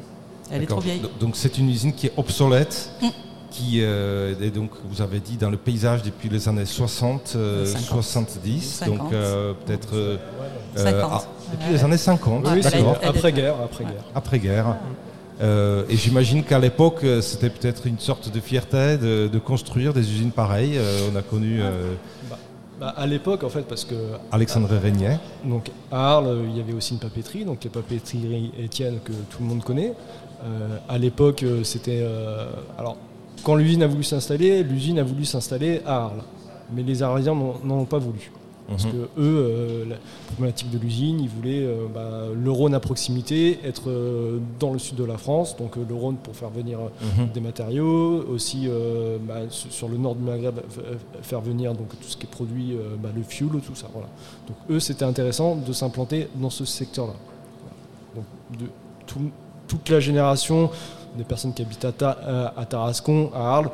Elle 0.51 0.63
est 0.63 0.67
trop 0.67 0.81
vieille. 0.81 1.01
Donc 1.19 1.35
c'est 1.35 1.57
une 1.57 1.69
usine 1.69 1.93
qui 1.93 2.07
est 2.07 2.13
obsolète. 2.17 2.91
Mm. 3.01 3.07
Qui 3.51 3.81
est 3.81 4.49
donc, 4.55 4.71
vous 4.89 5.01
avez 5.01 5.19
dit, 5.19 5.35
dans 5.35 5.49
le 5.49 5.57
paysage 5.57 6.03
depuis 6.03 6.29
les 6.29 6.47
années 6.47 6.65
60, 6.65 7.35
70, 7.65 8.83
donc 8.85 9.09
peut-être 9.09 9.93
depuis 9.93 11.73
les 11.73 11.83
années 11.83 11.97
50. 11.97 12.45
après-guerre. 13.03 13.55
Après-guerre. 13.61 14.03
Après-guerre. 14.15 14.77
Euh, 15.41 15.86
et 15.89 15.98
j'imagine 15.98 16.43
qu'à 16.43 16.60
l'époque, 16.60 17.03
euh, 17.03 17.21
c'était 17.21 17.50
peut-être 17.50 17.88
une 17.88 18.00
sorte 18.00 18.31
de 18.31 18.39
fierté 18.39 18.98
de, 18.98 19.39
construire 19.39 19.93
des 19.93 20.12
usines 20.12 20.31
pareilles. 20.31 20.77
Euh, 20.77 21.10
on 21.12 21.15
a 21.15 21.21
connu. 21.21 21.60
Bah, 22.29 22.38
bah, 22.79 22.93
à 22.95 23.07
l'époque, 23.07 23.43
en 23.43 23.50
fait, 23.50 23.63
parce 23.63 23.86
que. 23.86 23.95
Alexandre 24.31 24.69
Régnier. 24.75 25.17
Donc 25.43 25.71
à 25.91 26.13
Arles, 26.13 26.45
il 26.50 26.57
y 26.57 26.60
avait 26.60 26.74
aussi 26.74 26.93
une 26.93 27.00
papeterie, 27.00 27.45
donc 27.45 27.63
les 27.63 27.69
papeteries 27.69 28.51
Étienne 28.60 29.00
que 29.03 29.12
tout 29.12 29.41
le 29.41 29.45
monde 29.45 29.63
connaît. 29.63 29.93
à 30.88 30.98
l'époque, 30.98 31.43
c'était. 31.63 32.05
alors, 32.77 32.98
quand 33.43 33.55
l'usine 33.55 33.83
a 33.83 33.88
voulu 33.88 34.03
s'installer, 34.03 34.63
l'usine 34.63 35.00
a 35.00 35.03
voulu 35.03 35.25
s'installer 35.25 35.81
à 35.86 35.95
Arles. 35.95 36.24
Mais 36.74 36.83
les 36.83 37.03
Arlésiens 37.03 37.36
n'en 37.36 37.79
ont 37.79 37.86
pas 37.86 37.98
voulu. 37.98 38.31
Parce 38.71 38.85
Mhm. 38.85 38.91
que 38.91 38.97
eux, 38.97 39.09
euh, 39.19 39.85
la 39.89 39.95
problématique 40.33 40.69
de 40.71 40.77
l'usine, 40.77 41.19
ils 41.19 41.27
voulaient 41.29 41.63
euh, 41.65 41.87
bah, 41.93 42.27
le 42.33 42.51
Rhône 42.51 42.73
à 42.73 42.79
proximité, 42.79 43.59
être 43.65 43.89
euh, 43.89 44.39
dans 44.59 44.71
le 44.73 44.79
sud 44.79 44.95
de 44.95 45.03
la 45.03 45.17
France, 45.17 45.57
donc 45.57 45.75
le 45.75 45.93
Rhône 45.95 46.15
pour 46.15 46.35
faire 46.35 46.49
venir 46.49 46.79
Mhm. 47.17 47.27
des 47.33 47.41
matériaux, 47.41 48.23
aussi 48.29 48.67
bah, 49.27 49.41
sur 49.49 49.89
le 49.89 49.97
nord 49.97 50.15
du 50.15 50.23
Maghreb 50.23 50.59
faire 51.21 51.41
venir 51.41 51.73
donc 51.73 51.89
tout 51.89 52.07
ce 52.07 52.15
qui 52.17 52.25
est 52.25 52.29
produit, 52.29 52.75
bah, 53.03 53.09
le 53.15 53.23
fuel, 53.23 53.49
tout 53.65 53.75
ça. 53.75 53.87
Voilà. 53.93 54.07
Donc 54.47 54.57
eux, 54.69 54.79
c'était 54.79 55.05
intéressant 55.05 55.55
de 55.55 55.73
s'implanter 55.73 56.27
dans 56.35 56.49
ce 56.49 56.63
secteur-là. 56.65 57.13
Voilà. 57.61 57.75
Donc 58.51 58.59
de, 58.61 58.65
tout- 59.05 59.31
toute 59.67 59.89
la 59.89 59.99
génération 59.99 60.69
des 61.17 61.23
personnes 61.25 61.53
qui 61.53 61.61
habitent 61.61 61.85
à, 61.85 61.91
Ta- 61.91 62.51
à- 62.55 62.65
Tarascon, 62.65 63.31
à 63.33 63.55
Arles, 63.55 63.69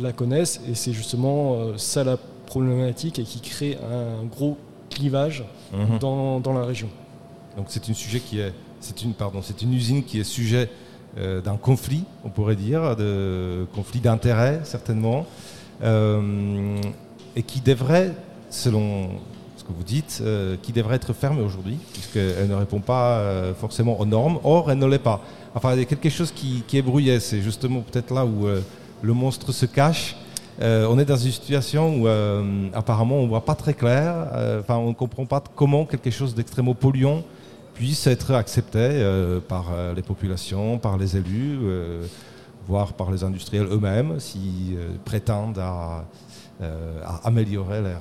la 0.00 0.12
connaissent 0.12 0.60
et 0.70 0.74
c'est 0.74 0.92
justement 0.92 1.76
ça 1.76 2.04
la 2.04 2.16
problématique 2.48 3.18
et 3.18 3.22
qui 3.24 3.40
crée 3.40 3.76
un 3.76 4.24
gros 4.26 4.56
clivage 4.90 5.44
Mhm. 5.72 5.98
dans, 5.98 6.40
dans 6.40 6.52
la 6.54 6.64
région. 6.64 6.88
Donc 7.56 7.66
c'est 7.68 7.88
un 7.90 7.94
sujet 7.94 8.20
qui 8.20 8.40
est, 8.40 8.52
c'est 8.80 9.02
une, 9.02 9.12
pardon, 9.12 9.40
c'est 9.42 9.60
une 9.62 9.74
usine 9.74 10.02
qui 10.02 10.18
est 10.20 10.24
sujet 10.24 10.70
euh, 11.18 11.40
d'un 11.42 11.56
conflit, 11.56 12.04
on 12.24 12.30
pourrait 12.30 12.56
dire, 12.56 12.96
de 12.96 13.66
conflit 13.74 14.00
d'intérêts 14.00 14.60
certainement, 14.64 15.26
euh, 15.82 16.80
et 17.36 17.42
qui 17.42 17.60
devrait, 17.60 18.14
selon 18.50 19.10
ce 19.56 19.62
que 19.64 19.72
vous 19.76 19.82
dites, 19.84 20.20
euh, 20.22 20.56
qui 20.62 20.72
devrait 20.72 20.96
être 20.96 21.12
fermée 21.12 21.42
aujourd'hui, 21.42 21.76
puisqu'elle 21.92 22.48
ne 22.48 22.54
répond 22.54 22.80
pas 22.80 23.20
forcément 23.60 23.98
aux 24.00 24.06
normes. 24.06 24.38
Or, 24.44 24.70
elle 24.70 24.78
ne 24.78 24.86
l'est 24.86 24.98
pas. 24.98 25.20
Enfin, 25.54 25.74
il 25.74 25.80
y 25.80 25.82
a 25.82 25.84
quelque 25.86 26.08
chose 26.08 26.32
qui, 26.32 26.62
qui 26.66 26.78
est 26.78 26.82
brouillé. 26.82 27.20
C'est 27.20 27.42
justement 27.42 27.80
peut-être 27.80 28.12
là 28.14 28.24
où 28.24 28.46
le 29.02 29.12
monstre 29.12 29.52
se 29.52 29.66
cache. 29.66 30.16
Euh, 30.60 30.86
on 30.90 30.98
est 30.98 31.04
dans 31.04 31.16
une 31.16 31.30
situation 31.30 32.00
où 32.00 32.08
euh, 32.08 32.68
apparemment 32.72 33.16
on 33.16 33.22
ne 33.24 33.28
voit 33.28 33.44
pas 33.44 33.54
très 33.54 33.74
clair, 33.74 34.12
euh, 34.32 34.60
enfin 34.60 34.76
on 34.76 34.88
ne 34.88 34.94
comprend 34.94 35.24
pas 35.24 35.42
comment 35.54 35.84
quelque 35.84 36.10
chose 36.10 36.34
d'extrêmement 36.34 36.74
polluant 36.74 37.22
puisse 37.74 38.08
être 38.08 38.34
accepté 38.34 38.80
par 39.46 39.66
les 39.94 40.02
populations, 40.02 40.78
par 40.78 40.96
les 40.98 41.16
élus, 41.16 41.60
voire 42.66 42.92
par 42.94 43.12
les 43.12 43.22
industriels 43.22 43.68
eux-mêmes, 43.70 44.18
s'ils 44.18 44.76
prétendent 45.04 45.60
à, 45.60 46.04
à 46.60 47.20
améliorer 47.22 47.80
leur 47.80 48.00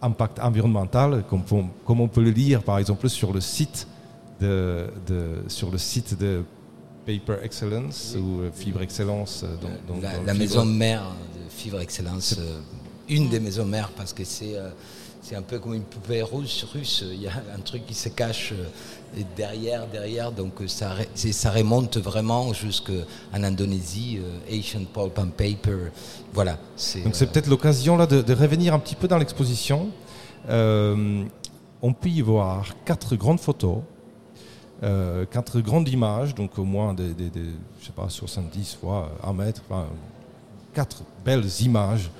impact 0.00 0.38
environnemental, 0.38 1.24
comme, 1.28 1.42
on- 1.50 1.66
comme 1.84 2.00
on 2.00 2.06
peut 2.06 2.22
le 2.22 2.30
lire 2.30 2.62
par 2.62 2.78
exemple 2.78 3.08
sur 3.08 3.32
le 3.32 3.40
site 3.40 3.88
de, 4.40 4.86
de- 5.08 5.42
sur 5.48 5.72
le 5.72 5.78
site 5.78 6.16
de 6.16 6.44
Paper 7.04 7.42
Excellence 7.42 8.16
ou 8.16 8.42
Fibre 8.54 8.80
Excellence. 8.82 9.44
dans- 9.60 9.94
dans- 9.94 10.00
la, 10.00 10.18
dans 10.18 10.24
la 10.24 10.34
maison 10.34 10.64
mère 10.64 11.02
de 11.54 11.60
Fibre 11.60 11.80
Excellence, 11.80 12.36
euh, 12.38 12.58
une 13.08 13.28
des 13.28 13.40
maisons 13.40 13.64
mères, 13.64 13.90
parce 13.96 14.12
que 14.12 14.24
c'est 14.24 14.56
euh, 14.56 14.70
c'est 15.22 15.36
un 15.36 15.42
peu 15.42 15.58
comme 15.58 15.72
une 15.74 15.84
poupée 15.84 16.22
russe, 16.22 16.66
russe. 16.74 17.02
Il 17.10 17.22
y 17.22 17.26
a 17.28 17.32
un 17.56 17.60
truc 17.60 17.86
qui 17.86 17.94
se 17.94 18.10
cache 18.10 18.52
euh, 18.52 19.22
derrière, 19.36 19.86
derrière. 19.86 20.30
Donc 20.32 20.52
ça, 20.66 20.94
ça 21.14 21.50
remonte 21.50 21.96
vraiment 21.96 22.52
jusqu'en 22.52 22.92
Indonésie, 23.32 24.18
Asian 24.50 24.84
Pulp 24.92 25.18
and 25.18 25.28
Paper. 25.36 25.90
Voilà. 26.34 26.52
Donc 26.52 27.14
c'est 27.14 27.24
euh, 27.24 27.26
peut-être 27.32 27.46
l'occasion 27.46 27.96
là 27.96 28.06
de, 28.06 28.20
de 28.20 28.34
revenir 28.34 28.74
un 28.74 28.78
petit 28.78 28.96
peu 28.96 29.08
dans 29.08 29.16
l'exposition. 29.16 29.88
Euh, 30.50 31.24
on 31.80 31.92
peut 31.94 32.10
y 32.10 32.20
voir 32.20 32.74
quatre 32.84 33.16
grandes 33.16 33.40
photos, 33.40 33.78
euh, 34.82 35.24
quatre 35.24 35.60
grandes 35.60 35.88
images, 35.88 36.34
donc 36.34 36.58
au 36.58 36.64
moins 36.64 36.92
des, 36.92 37.14
des- 37.14 37.30
des, 37.30 37.46
je 37.80 37.86
sais 37.86 37.92
pas, 37.92 38.10
70 38.10 38.76
fois 38.78 39.10
1 39.22 39.32
mètre, 39.32 39.62
enfin, 39.70 39.86
quatre 40.74 41.02
belles 41.24 41.46
images 41.60 42.10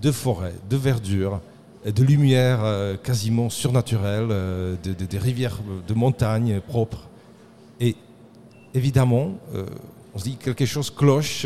de 0.00 0.10
forêt, 0.12 0.54
de 0.70 0.76
verdure, 0.76 1.40
de 1.84 2.02
lumière 2.02 2.60
euh, 2.62 2.96
quasiment 2.96 3.50
surnaturelle, 3.50 4.28
euh, 4.30 4.74
de- 4.82 4.94
de- 4.94 5.04
des 5.04 5.18
rivières 5.18 5.58
de 5.86 5.94
montagnes 5.94 6.60
propres. 6.60 7.08
Et 7.80 7.96
évidemment, 8.72 9.32
euh, 9.54 9.66
on 10.14 10.18
se 10.18 10.24
dit 10.24 10.36
que 10.36 10.50
quelque 10.52 10.66
chose 10.78 10.90
cloche 10.90 11.44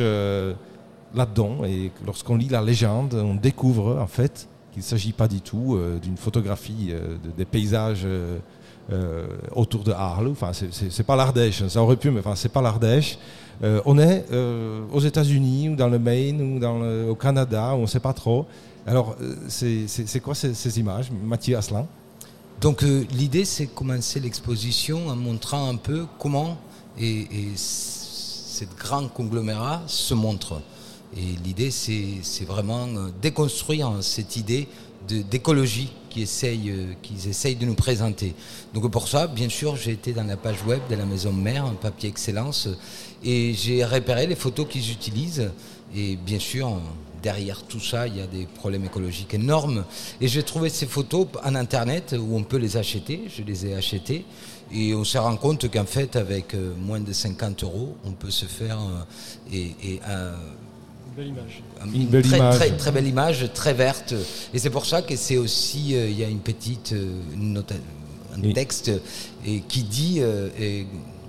là-dedans. 1.14 1.64
Et 1.64 1.90
lorsqu'on 2.06 2.36
lit 2.36 2.48
la 2.48 2.62
légende, 2.62 3.14
on 3.14 3.34
découvre 3.34 3.98
en 3.98 4.06
fait 4.06 4.46
qu'il 4.72 4.80
ne 4.82 4.84
s'agit 4.86 5.12
pas 5.12 5.26
du 5.26 5.40
tout 5.40 5.78
d'une 6.02 6.16
photographie 6.18 6.92
de- 7.24 7.30
des 7.36 7.44
paysages 7.46 8.06
autour 9.54 9.84
de 9.84 9.92
Arles. 9.92 10.28
Enfin, 10.28 10.52
c'est- 10.52 11.02
pas 11.02 11.16
l'Ardèche, 11.16 11.66
ça 11.66 11.82
aurait 11.82 11.96
pu, 11.96 12.10
mais 12.10 12.20
enfin, 12.20 12.34
c'est 12.34 12.48
pas 12.52 12.60
l'Ardèche. 12.62 13.18
Euh, 13.62 13.80
on 13.84 13.98
est 13.98 14.26
euh, 14.30 14.84
aux 14.92 15.00
États-Unis 15.00 15.70
ou 15.70 15.76
dans 15.76 15.88
le 15.88 15.98
Maine 15.98 16.40
ou 16.40 17.10
au 17.10 17.14
Canada, 17.14 17.74
on 17.74 17.82
ne 17.82 17.86
sait 17.86 18.00
pas 18.00 18.12
trop. 18.12 18.46
Alors, 18.86 19.16
euh, 19.20 19.34
c'est 19.48 20.20
quoi 20.20 20.34
ces, 20.34 20.54
ces 20.54 20.78
images, 20.78 21.10
Mathieu 21.10 21.56
Asselin? 21.56 21.86
Donc 22.60 22.82
l'idée, 22.82 23.44
c'est 23.44 23.66
commencer 23.66 24.18
l'exposition 24.18 25.08
en 25.08 25.16
montrant 25.16 25.68
un 25.68 25.76
peu 25.76 26.06
comment 26.18 26.58
et, 26.98 27.26
cette 27.56 28.76
grand 28.76 29.06
conglomérat 29.06 29.82
se 29.86 30.14
montre. 30.14 30.60
Et 31.16 31.36
l'idée, 31.44 31.70
c'est 31.70 32.44
vraiment 32.44 32.88
déconstruire 33.22 33.92
cette 34.00 34.34
idée 34.36 34.66
d'écologie 35.06 35.92
essayent, 36.22 36.70
euh, 36.70 36.92
qu'ils 37.02 37.28
essayent 37.28 37.56
de 37.56 37.66
nous 37.66 37.74
présenter. 37.74 38.34
Donc 38.74 38.90
pour 38.90 39.08
ça, 39.08 39.26
bien 39.26 39.48
sûr, 39.48 39.76
j'ai 39.76 39.92
été 39.92 40.12
dans 40.12 40.24
la 40.24 40.36
page 40.36 40.62
web 40.66 40.80
de 40.90 40.94
la 40.94 41.04
maison 41.04 41.32
mère, 41.32 41.64
un 41.64 41.74
papier 41.74 42.08
excellence, 42.08 42.68
et 43.24 43.54
j'ai 43.54 43.84
repéré 43.84 44.26
les 44.26 44.36
photos 44.36 44.66
qu'ils 44.68 44.90
utilisent. 44.90 45.50
Et 45.96 46.16
bien 46.16 46.38
sûr, 46.38 46.80
derrière 47.22 47.62
tout 47.62 47.80
ça, 47.80 48.06
il 48.06 48.16
y 48.16 48.20
a 48.20 48.26
des 48.26 48.46
problèmes 48.46 48.84
écologiques 48.84 49.34
énormes. 49.34 49.84
Et 50.20 50.28
j'ai 50.28 50.42
trouvé 50.42 50.68
ces 50.68 50.86
photos 50.86 51.26
en 51.44 51.54
Internet 51.54 52.14
où 52.18 52.36
on 52.36 52.42
peut 52.42 52.58
les 52.58 52.76
acheter. 52.76 53.22
Je 53.34 53.42
les 53.42 53.66
ai 53.66 53.74
achetées. 53.74 54.24
Et 54.72 54.94
on 54.94 55.04
se 55.04 55.16
rend 55.16 55.36
compte 55.36 55.70
qu'en 55.70 55.86
fait, 55.86 56.16
avec 56.16 56.54
euh, 56.54 56.74
moins 56.76 57.00
de 57.00 57.12
50 57.12 57.64
euros, 57.64 57.96
on 58.04 58.12
peut 58.12 58.30
se 58.30 58.44
faire 58.44 58.78
euh, 58.78 59.54
et, 59.54 60.00
Belle 61.18 61.26
image. 61.28 61.62
un- 61.82 61.92
Une 61.92 62.06
belle 62.06 62.22
très, 62.22 62.36
image. 62.36 62.54
Très, 62.56 62.70
très 62.76 62.92
belle 62.92 63.06
image, 63.08 63.50
très 63.52 63.74
verte. 63.74 64.14
Et 64.54 64.58
c'est 64.60 64.70
pour 64.70 64.86
ça 64.86 65.02
que 65.02 65.16
c'est 65.16 65.36
aussi, 65.36 65.96
euh, 65.96 66.08
il 66.08 66.16
y 66.16 66.22
a 66.22 66.28
une 66.28 66.38
petite 66.38 66.92
euh, 66.92 67.10
une 67.34 67.56
un 68.36 68.40
Oui. 68.40 68.52
texte 68.54 68.92
et 69.44 69.62
qui 69.66 69.82
dit 69.82 70.18
euh, 70.20 70.48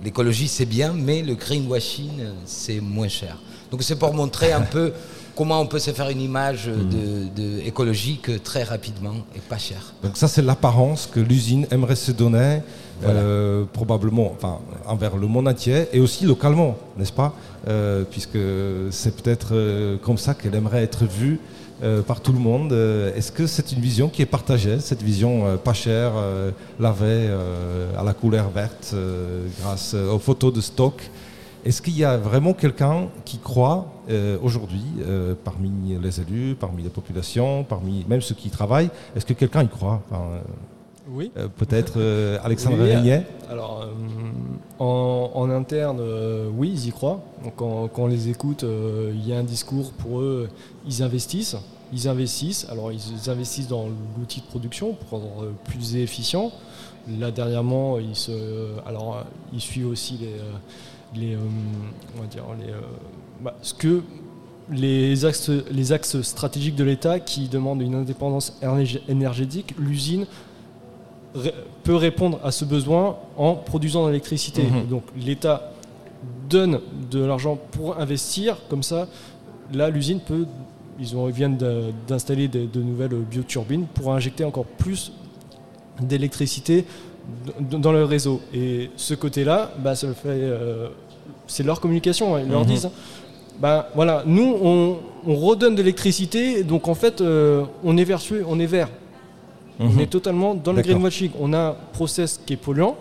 l'écologie 0.04 0.46
c'est 0.46 0.64
bien, 0.66 0.92
mais 0.92 1.22
le 1.22 1.34
greenwashing 1.34 2.20
euh, 2.20 2.32
c'est 2.44 2.78
moins 2.80 3.08
cher. 3.08 3.36
Donc 3.70 3.82
c'est 3.82 3.96
pour 3.96 4.12
montrer 4.14 4.52
un 4.52 4.62
peu 4.62 4.92
comment 5.36 5.60
on 5.60 5.66
peut 5.66 5.78
se 5.78 5.90
faire 5.92 6.08
une 6.10 6.20
image 6.20 6.66
de, 6.66 7.28
de 7.40 7.60
écologique 7.66 8.42
très 8.42 8.62
rapidement 8.64 9.14
et 9.36 9.38
pas 9.40 9.58
cher. 9.58 9.94
Donc 10.02 10.16
ça, 10.16 10.28
c'est 10.28 10.42
l'apparence 10.42 11.06
que 11.06 11.20
l'usine 11.20 11.66
aimerait 11.70 11.96
se 11.96 12.12
donner, 12.12 12.60
Voilà. 13.00 13.20
euh, 13.20 13.64
probablement, 13.72 14.32
enfin, 14.36 14.58
envers 14.86 15.16
le 15.16 15.26
monde 15.26 15.48
entier 15.48 15.86
et 15.92 16.00
aussi 16.00 16.26
localement, 16.26 16.76
n'est-ce 16.98 17.12
pas? 17.12 17.32
Euh, 17.68 18.04
Puisque 18.10 18.38
c'est 18.90 19.14
peut-être 19.16 19.50
euh, 19.52 19.96
comme 19.98 20.18
ça 20.18 20.34
qu'elle 20.34 20.54
aimerait 20.54 20.82
être 20.82 21.04
vue 21.04 21.38
par 22.06 22.20
tout 22.20 22.32
le 22.34 22.38
monde. 22.38 22.72
Est-ce 23.16 23.32
que 23.32 23.46
c'est 23.46 23.72
une 23.72 23.80
vision 23.80 24.10
qui 24.10 24.20
est 24.20 24.26
partagée, 24.26 24.80
cette 24.80 25.00
vision 25.02 25.56
pas 25.64 25.72
chère, 25.72 26.12
lavée 26.78 27.30
à 27.98 28.04
la 28.04 28.12
couleur 28.12 28.50
verte 28.50 28.94
grâce 29.62 29.94
aux 29.94 30.18
photos 30.18 30.52
de 30.52 30.60
stock 30.60 31.00
est-ce 31.64 31.82
qu'il 31.82 31.96
y 31.96 32.04
a 32.04 32.16
vraiment 32.16 32.52
quelqu'un 32.52 33.08
qui 33.24 33.38
croit 33.38 33.86
euh, 34.08 34.38
aujourd'hui, 34.42 34.82
euh, 35.06 35.34
parmi 35.44 35.70
les 36.00 36.20
élus, 36.20 36.56
parmi 36.58 36.82
les 36.82 36.88
populations, 36.88 37.64
parmi 37.64 38.04
même 38.08 38.20
ceux 38.20 38.34
qui 38.34 38.48
y 38.48 38.50
travaillent, 38.50 38.90
est-ce 39.14 39.26
que 39.26 39.34
quelqu'un 39.34 39.62
y 39.62 39.68
croit? 39.68 40.02
Enfin, 40.10 40.22
euh, 40.32 40.40
Oui. 41.12 41.30
euh, 41.36 41.48
Peut-être 41.56 41.94
euh, 41.98 42.38
Alexandre 42.44 42.76
Oui, 42.80 42.92
Régnier 42.94 43.20
Alors, 43.50 43.82
euh, 43.82 43.86
en, 44.78 45.30
en 45.34 45.50
interne, 45.50 46.00
oui, 46.56 46.70
ils 46.72 46.88
y 46.88 46.92
croient. 46.92 47.20
Donc, 47.44 47.54
quand, 47.56 47.88
quand 47.88 48.02
on 48.04 48.06
les 48.06 48.28
écoute, 48.28 48.64
il 48.64 49.26
y 49.28 49.32
a 49.32 49.38
un 49.38 49.44
discours 49.44 49.92
pour 49.92 50.20
eux, 50.20 50.48
ils 50.86 51.02
investissent. 51.02 51.56
Ils 51.92 52.08
investissent. 52.08 52.66
Alors, 52.70 52.90
ils 52.92 53.28
investissent 53.30 53.68
dans 53.68 53.86
l'outil 54.18 54.40
de 54.40 54.46
production 54.46 54.94
pour 54.94 55.18
rendre 55.20 55.42
euh, 55.44 55.52
plus 55.64 55.96
efficient. 55.96 56.52
Là, 57.18 57.30
dernièrement, 57.30 57.98
ils, 57.98 58.14
se, 58.14 58.30
alors, 58.86 59.24
ils 59.52 59.60
suivent 59.60 59.88
aussi 59.88 60.18
les, 60.20 60.34
les, 61.14 61.34
euh, 61.34 61.38
on 62.16 62.20
va 62.20 62.26
dire, 62.26 62.44
les, 62.60 62.72
euh, 62.72 62.80
bah, 63.42 63.54
ce 63.62 63.74
que 63.74 64.02
les 64.70 65.24
axes, 65.24 65.50
les 65.70 65.92
axes 65.92 66.20
stratégiques 66.22 66.76
de 66.76 66.84
l'État 66.84 67.18
qui 67.18 67.48
demandent 67.48 67.82
une 67.82 67.94
indépendance 67.94 68.56
énergé- 68.62 69.00
énergétique, 69.08 69.74
l'usine 69.78 70.26
ré- 71.34 71.54
peut 71.82 71.96
répondre 71.96 72.38
à 72.44 72.52
ce 72.52 72.64
besoin 72.64 73.16
en 73.36 73.54
produisant 73.54 74.02
de 74.04 74.08
l'électricité. 74.10 74.62
Mhm. 74.62 74.86
Donc 74.88 75.02
l'État 75.16 75.72
donne 76.48 76.80
de 77.10 77.24
l'argent 77.24 77.58
pour 77.72 77.98
investir, 77.98 78.58
comme 78.68 78.82
ça, 78.82 79.08
là 79.72 79.88
l'usine 79.90 80.20
peut, 80.20 80.46
ils, 81.00 81.16
ont, 81.16 81.28
ils 81.28 81.34
viennent 81.34 81.58
d'installer 82.06 82.46
de 82.46 82.82
nouvelles 82.82 83.14
bioturbines 83.14 83.86
pour 83.86 84.12
injecter 84.12 84.44
encore 84.44 84.66
plus 84.66 85.12
d'électricité 86.00 86.84
dans 87.60 87.92
le 87.92 88.04
réseau. 88.04 88.40
Et 88.54 88.90
ce 88.96 89.14
côté-là, 89.14 89.72
bah, 89.78 89.94
ça 89.94 90.06
le 90.06 90.14
fait, 90.14 90.28
euh, 90.28 90.88
c'est 91.46 91.62
leur 91.62 91.80
communication. 91.80 92.36
hein. 92.36 92.42
Ils 92.44 92.50
leur 92.50 92.60
Mhm. 92.60 92.66
disent, 92.66 92.90
bah, 93.60 93.88
voilà, 93.94 94.22
nous 94.26 94.56
on, 94.62 94.96
on 95.26 95.34
redonne 95.36 95.74
de 95.74 95.80
l'électricité, 95.82 96.62
donc 96.64 96.88
en 96.88 96.94
fait 96.94 97.20
euh, 97.20 97.64
on 97.84 97.96
est 97.96 98.04
vertueux, 98.04 98.44
on 98.48 98.58
est 98.58 98.66
vert. 98.66 98.88
On 99.78 99.86
Mhm. 99.88 100.00
est 100.00 100.06
totalement 100.06 100.54
dans 100.54 100.72
le 100.72 100.82
greenwashing. 100.82 101.30
On 101.40 101.52
a 101.52 101.58
un 101.70 101.76
process 101.92 102.40
qui 102.44 102.52
est 102.54 102.56
polluant, 102.56 102.96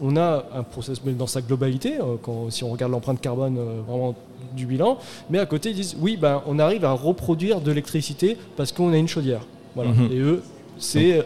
on 0.00 0.16
a 0.16 0.44
un 0.54 0.62
process 0.62 1.00
mais 1.04 1.12
dans 1.12 1.26
sa 1.26 1.40
globalité, 1.40 1.94
euh, 2.00 2.16
quand, 2.22 2.50
si 2.50 2.62
on 2.64 2.70
regarde 2.70 2.92
l'empreinte 2.92 3.20
carbone 3.20 3.58
vraiment 3.86 4.14
du 4.56 4.66
bilan, 4.66 4.98
mais 5.30 5.38
à 5.38 5.46
côté 5.46 5.70
ils 5.70 5.76
disent 5.76 5.96
oui, 6.00 6.16
ben, 6.16 6.42
on 6.46 6.58
arrive 6.58 6.84
à 6.84 6.92
reproduire 6.92 7.60
de 7.60 7.68
l'électricité 7.70 8.36
parce 8.56 8.72
qu'on 8.72 8.92
a 8.92 8.96
une 8.96 9.08
chaudière. 9.08 9.42
Voilà. 9.74 9.90
Mhm. 9.90 10.08
Et 10.12 10.18
eux, 10.18 10.42
c'est, 10.78 11.24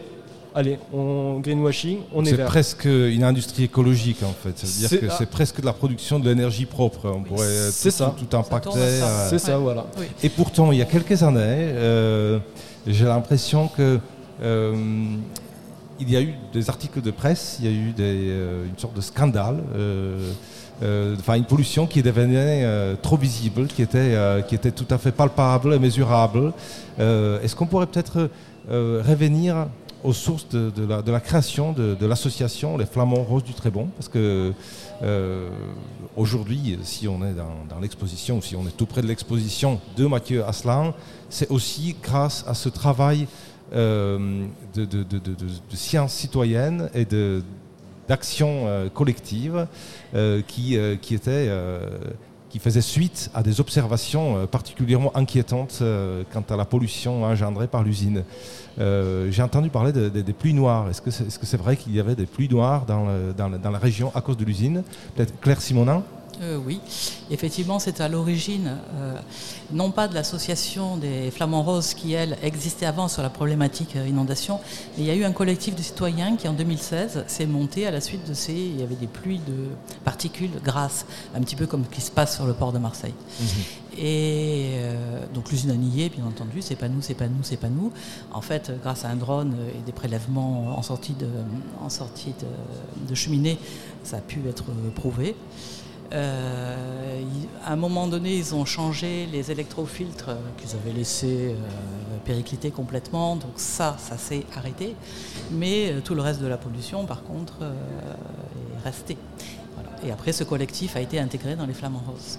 allez, 0.55 0.77
on 0.93 1.39
greenwashing, 1.39 1.99
on 2.13 2.23
est, 2.25 2.29
C'est 2.31 2.35
vert. 2.35 2.45
presque 2.47 2.85
une 2.85 3.23
industrie 3.23 3.63
écologique 3.65 4.23
en 4.23 4.33
fait. 4.33 4.57
Ça 4.57 4.67
veut 4.67 4.73
dire 4.79 4.89
C'est- 4.89 4.97
que 4.99 5.05
ah. 5.09 5.15
c'est 5.17 5.25
presque 5.29 5.61
de 5.61 5.65
la 5.65 5.73
production 5.73 6.19
de 6.19 6.29
l'énergie 6.29 6.65
propre. 6.65 7.09
On 7.09 7.21
pourrait 7.23 7.47
C'est 7.71 7.89
tout, 7.91 7.95
ça. 7.97 8.15
tout, 8.17 8.37
impacter. 8.37 8.69
euh, 8.77 9.29
C'est 9.29 9.39
ça, 9.39 9.57
voilà. 9.57 9.85
Oui. 9.99 10.05
Et 10.23 10.29
pourtant, 10.29 10.71
il 10.71 10.77
y 10.77 10.81
a 10.81 10.85
quelques 10.85 11.23
années, 11.23 11.39
euh, 11.41 12.39
j'ai 12.87 13.05
l'impression 13.05 13.67
que 13.67 13.99
euh, 14.41 14.75
il 15.99 16.09
y 16.11 16.17
a 16.17 16.21
eu 16.21 16.33
des 16.51 16.69
articles 16.69 17.01
de 17.01 17.11
presse, 17.11 17.57
il 17.59 17.65
y 17.65 17.67
a 17.69 17.71
eu 17.71 17.91
des, 17.91 18.03
euh, 18.29 18.65
une 18.65 18.77
sorte 18.77 18.95
de 18.95 19.01
scandale, 19.01 19.57
euh, 19.75 20.31
euh, 20.81 21.15
enfin 21.19 21.35
une 21.35 21.45
pollution 21.45 21.85
qui 21.87 22.01
devenait 22.01 22.63
euh, 22.65 22.95
trop 23.01 23.15
visible, 23.15 23.67
qui 23.67 23.83
était, 23.83 23.97
euh, 23.99 24.41
qui 24.41 24.55
était 24.55 24.71
tout 24.71 24.87
à 24.89 24.97
fait 24.97 25.11
palpable 25.11 25.73
et 25.75 25.79
mesurable. 25.79 26.51
Euh, 26.99 27.39
Est-ce 27.41 27.55
qu'on 27.55 27.67
pourrait 27.67 27.85
peut-être 27.85 28.29
euh, 28.71 29.03
revenir 29.07 29.67
aux 30.03 30.13
sources 30.13 30.47
de, 30.49 30.85
la, 30.85 31.01
de 31.01 31.11
la 31.11 31.19
création 31.19 31.71
de, 31.71 32.05
l'association 32.05 32.77
Les 32.77 32.85
Flamands 32.85 33.23
Roses 33.23 33.43
du 33.43 33.53
Trébon 33.53 33.87
Parce 33.95 34.09
que 34.09 34.53
euh, 35.01 35.49
aujourd'hui, 36.15 36.77
si 36.83 37.07
on 37.07 37.25
est 37.25 37.33
dans, 37.33 37.65
dans 37.69 37.79
l'exposition, 37.79 38.41
si 38.41 38.55
on 38.55 38.67
est 38.67 38.75
tout 38.75 38.85
près 38.85 39.01
de 39.01 39.07
l'exposition 39.07 39.79
de 39.95 40.05
Mathieu 40.05 40.45
Aslan, 40.45 40.93
c'est 41.29 41.49
aussi 41.49 41.95
grâce 42.01 42.43
à 42.47 42.53
ce 42.53 42.69
travail 42.69 43.27
euh, 43.73 44.45
de, 44.75 45.05
science 45.73 46.13
citoyenne 46.13 46.89
et 46.93 47.05
de 47.05 47.43
d'action 48.09 48.65
euh, 48.67 48.89
collective 48.89 49.65
qui, 50.45 50.77
qui 51.01 51.15
était 51.15 51.49
qui 52.53 52.59
faisait 52.59 52.81
suite 52.81 53.31
à 53.33 53.41
des 53.41 53.59
observations 53.59 54.37
euh, 54.37 54.45
particulièrement 54.45 55.11
inquiétantes 55.17 55.79
euh, 55.81 56.21
quant 56.31 56.43
à 56.51 56.55
la 56.55 56.65
pollution 56.65 57.23
engendrée 57.23 57.65
par 57.67 57.81
l'usine. 57.81 58.23
Euh, 58.79 59.31
J'ai 59.31 59.41
entendu 59.41 59.69
parler 59.71 59.91
de- 59.91 60.07
de- 60.07 60.21
des 60.21 60.33
pluies 60.33 60.53
noires. 60.53 60.87
Est-ce 60.87 61.01
que 61.01 61.09
c'est 61.09 61.23
est 61.23 61.29
-ce 61.35 61.39
c'est 61.45 61.57
vrai 61.57 61.75
qu'il 61.77 61.95
y 61.95 61.99
avait 61.99 62.13
des 62.15 62.27
pluies 62.27 62.49
noires 62.49 62.85
dans, 62.85 63.05
dans 63.65 63.71
la 63.71 63.79
région 63.79 64.11
à 64.13 64.21
cause 64.21 64.37
de 64.37 64.45
l'usine? 64.45 64.83
Peut-être 65.15 65.33
Claire 65.41 65.61
Simonin? 65.61 66.03
Euh, 66.41 66.57
oui, 66.57 66.79
effectivement, 67.29 67.79
c'est 67.79 68.01
à 68.01 68.07
l'origine, 68.07 68.77
euh, 68.95 69.15
non 69.71 69.91
pas 69.91 70.07
de 70.07 70.15
l'association 70.15 70.97
des 70.97 71.29
Flamands 71.31 71.63
Roses 71.63 71.93
qui, 71.93 72.13
elle, 72.13 72.37
existait 72.41 72.85
avant 72.85 73.07
sur 73.07 73.21
la 73.21 73.29
problématique 73.29 73.95
euh, 73.95 74.07
inondation, 74.07 74.59
mais 74.97 75.03
il 75.03 75.07
y 75.07 75.11
a 75.11 75.15
eu 75.15 75.23
un 75.23 75.31
collectif 75.31 75.75
de 75.75 75.81
citoyens 75.81 76.35
qui, 76.35 76.47
en 76.47 76.53
2016, 76.53 77.25
s'est 77.27 77.45
monté 77.45 77.85
à 77.85 77.91
la 77.91 78.01
suite 78.01 78.27
de 78.27 78.33
ces. 78.33 78.53
Il 78.53 78.79
y 78.79 78.83
avait 78.83 78.95
des 78.95 79.07
pluies 79.07 79.41
de 79.47 79.69
particules 80.03 80.51
grasses, 80.63 81.05
un 81.35 81.41
petit 81.41 81.55
peu 81.55 81.67
comme 81.67 81.85
ce 81.85 81.89
qui 81.89 82.01
se 82.01 82.11
passe 82.11 82.35
sur 82.35 82.45
le 82.45 82.53
port 82.53 82.73
de 82.73 82.79
Marseille. 82.79 83.13
Et 83.95 84.71
euh, 84.77 85.23
donc 85.35 85.51
l'usine 85.51 85.69
a 85.69 85.75
nié, 85.75 86.09
bien 86.09 86.25
entendu, 86.25 86.61
c'est 86.63 86.75
pas 86.75 86.89
nous, 86.89 87.01
c'est 87.01 87.13
pas 87.13 87.27
nous, 87.27 87.43
c'est 87.43 87.57
pas 87.57 87.69
nous. 87.69 87.91
En 88.31 88.41
fait, 88.41 88.71
grâce 88.81 89.05
à 89.05 89.09
un 89.09 89.15
drone 89.15 89.55
et 89.77 89.85
des 89.85 89.91
prélèvements 89.91 90.75
en 90.77 90.81
sortie 90.81 91.13
de, 91.13 91.27
en 91.79 91.89
sortie 91.89 92.33
de, 92.39 93.07
de 93.07 93.15
cheminée, 93.15 93.59
ça 94.03 94.17
a 94.17 94.21
pu 94.21 94.39
être 94.49 94.65
prouvé. 94.95 95.35
Euh, 96.13 96.75
à 97.65 97.73
un 97.73 97.75
moment 97.75 98.07
donné, 98.07 98.35
ils 98.35 98.53
ont 98.53 98.65
changé 98.65 99.27
les 99.31 99.51
électrofiltres 99.51 100.29
qu'ils 100.57 100.75
avaient 100.75 100.95
laissés 100.95 101.51
euh, 101.51 102.17
péricliter 102.25 102.71
complètement. 102.71 103.35
Donc 103.35 103.53
ça, 103.55 103.95
ça 103.99 104.17
s'est 104.17 104.45
arrêté. 104.55 104.95
Mais 105.51 105.91
euh, 105.91 106.01
tout 106.03 106.13
le 106.13 106.21
reste 106.21 106.41
de 106.41 106.47
la 106.47 106.57
pollution, 106.57 107.05
par 107.05 107.23
contre, 107.23 107.53
est 107.63 108.83
resté. 108.85 109.17
Voilà. 109.75 109.89
Et 110.05 110.11
après, 110.11 110.33
ce 110.33 110.43
collectif 110.43 110.95
a 110.95 111.01
été 111.01 111.19
intégré 111.19 111.55
dans 111.55 111.65
les 111.65 111.73
Flamands 111.73 112.03
Roses. 112.07 112.37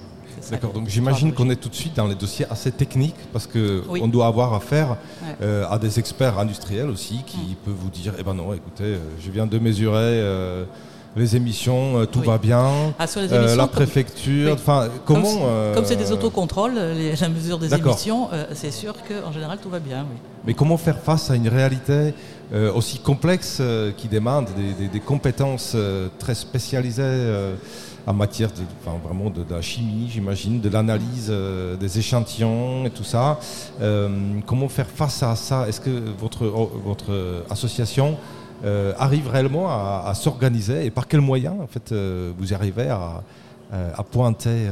D'accord, 0.51 0.73
donc 0.73 0.89
j'imagine 0.89 1.33
qu'on 1.33 1.49
est 1.49 1.57
tout 1.57 1.69
de 1.69 1.75
suite 1.77 1.95
dans 1.95 2.09
les 2.09 2.17
dossiers 2.17 2.45
assez 2.51 2.73
techniques 2.73 3.15
parce 3.33 3.47
qu'on 3.47 3.83
Oui. 3.89 4.09
doit 4.11 4.27
avoir 4.27 4.53
affaire 4.53 4.91
Ouais. 5.23 5.37
euh, 5.43 5.65
à 5.71 5.79
des 5.79 5.99
experts 6.01 6.39
industriels 6.41 6.91
aussi 6.91 7.23
qui 7.25 7.57
peuvent 7.65 7.75
vous 7.75 7.89
dire, 7.89 8.15
eh 8.19 8.23
ben 8.25 8.35
non, 8.35 8.53
écoutez, 8.53 8.99
je 9.21 9.31
viens 9.31 9.47
de 9.47 9.59
mesurer 9.61 9.95
euh, 10.21 10.65
les 11.17 11.37
émissions, 11.37 11.99
euh, 11.99 12.07
tout 12.07 12.21
Oui. 12.21 12.27
va 12.27 12.39
bien, 12.39 12.69
Ah, 12.99 13.07
sur 13.07 13.21
les 13.21 13.33
Euh, 13.33 13.39
émissions, 13.41 13.57
la 13.57 13.65
comme- 13.65 13.73
préfecture, 13.73 14.53
enfin, 14.55 14.89
Comme 15.05 15.17
comment... 15.23 15.29
c'est- 15.29 15.39
euh, 15.45 15.75
Comme 15.75 15.85
c'est 15.85 15.97
des 15.97 16.11
autocontrôles, 16.13 16.75
les- 16.75 17.15
la 17.21 17.29
mesure 17.29 17.59
des 17.59 17.73
émissions, 17.73 18.29
euh, 18.33 18.47
c'est 18.55 18.73
sûr 18.73 18.95
qu'en 19.07 19.31
général 19.33 19.59
tout 19.63 19.71
va 19.71 19.79
bien. 19.79 20.03
Oui. 20.11 20.17
Mais 20.47 20.55
comment 20.55 20.77
faire 20.77 20.99
face 20.99 21.31
à 21.31 21.37
une 21.37 21.49
réalité 21.49 22.15
euh, 22.53 22.73
aussi 22.73 22.99
complexe 22.99 23.59
euh, 23.61 23.93
qui 23.97 24.09
demande 24.09 24.47
des, 24.57 24.73
des- 24.75 24.89
des 24.89 25.01
compétences 25.01 25.73
euh, 25.75 26.09
très 26.19 26.35
spécialisées 26.35 27.03
euh, 27.05 27.55
en 28.07 28.13
matière 28.13 28.49
de, 28.51 28.61
enfin, 28.85 28.99
vraiment 29.03 29.31
de, 29.31 29.43
de 29.45 29.55
la 29.55 29.63
chimie, 29.63 30.09
j'imagine, 30.13 30.61
de 30.61 30.69
l'analyse 30.69 31.29
euh, 31.31 31.75
des 31.77 31.99
échantillons 31.99 32.85
et 32.85 32.91
tout 32.91 33.03
ça. 33.05 33.39
Euh, 33.81 34.09
comment 34.47 34.69
faire 34.69 34.89
face 34.89 35.23
à 35.23 35.35
ça? 35.37 35.67
Est-ce 35.69 35.81
que 35.81 36.03
votre, 36.21 36.45
votre 36.45 37.45
association 37.49 38.19
euh, 38.65 38.93
arrive 38.99 39.29
réellement 39.29 39.69
à, 39.69 40.05
à 40.07 40.15
s'organiser 40.15 40.85
et 40.87 40.91
par 40.91 41.09
quels 41.09 41.21
moyens 41.21 41.57
en 41.61 41.67
fait, 41.67 41.93
euh, 41.93 42.33
vous 42.39 42.53
arrivez 42.55 42.89
à, 42.89 43.23
euh, 43.73 43.91
à 43.97 44.03
pointer 44.03 44.69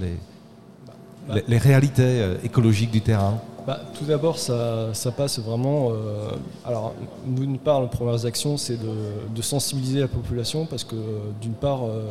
les, 0.00 0.16
Bah, 1.28 1.34
les- 1.36 1.44
les 1.48 1.58
réalités 1.58 2.36
écologiques 2.44 2.90
du 2.90 3.00
terrain? 3.00 3.38
Bah, 3.66 3.80
tout 3.98 4.04
d'abord, 4.04 4.38
ça, 4.38 4.92
ça 4.92 5.10
passe 5.10 5.38
vraiment. 5.38 5.88
euh, 5.90 6.28
alors, 6.66 6.92
d'une 7.26 7.56
part, 7.58 7.80
les 7.80 7.88
premières 7.88 8.26
actions, 8.26 8.58
c'est 8.58 8.76
de, 8.76 8.92
de 9.34 9.42
sensibiliser 9.42 10.00
la 10.00 10.08
population 10.08 10.66
parce 10.66 10.84
que, 10.84 10.96
d'une 11.40 11.54
part, 11.54 11.84
euh, 11.86 12.04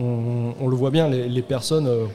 on, 0.00 0.52
on 0.60 0.66
le 0.66 0.74
voit 0.74 0.90
bien, 0.90 1.08
les, 1.08 1.28
les 1.28 1.42
personnes, 1.42 1.86
euh, 1.86 2.06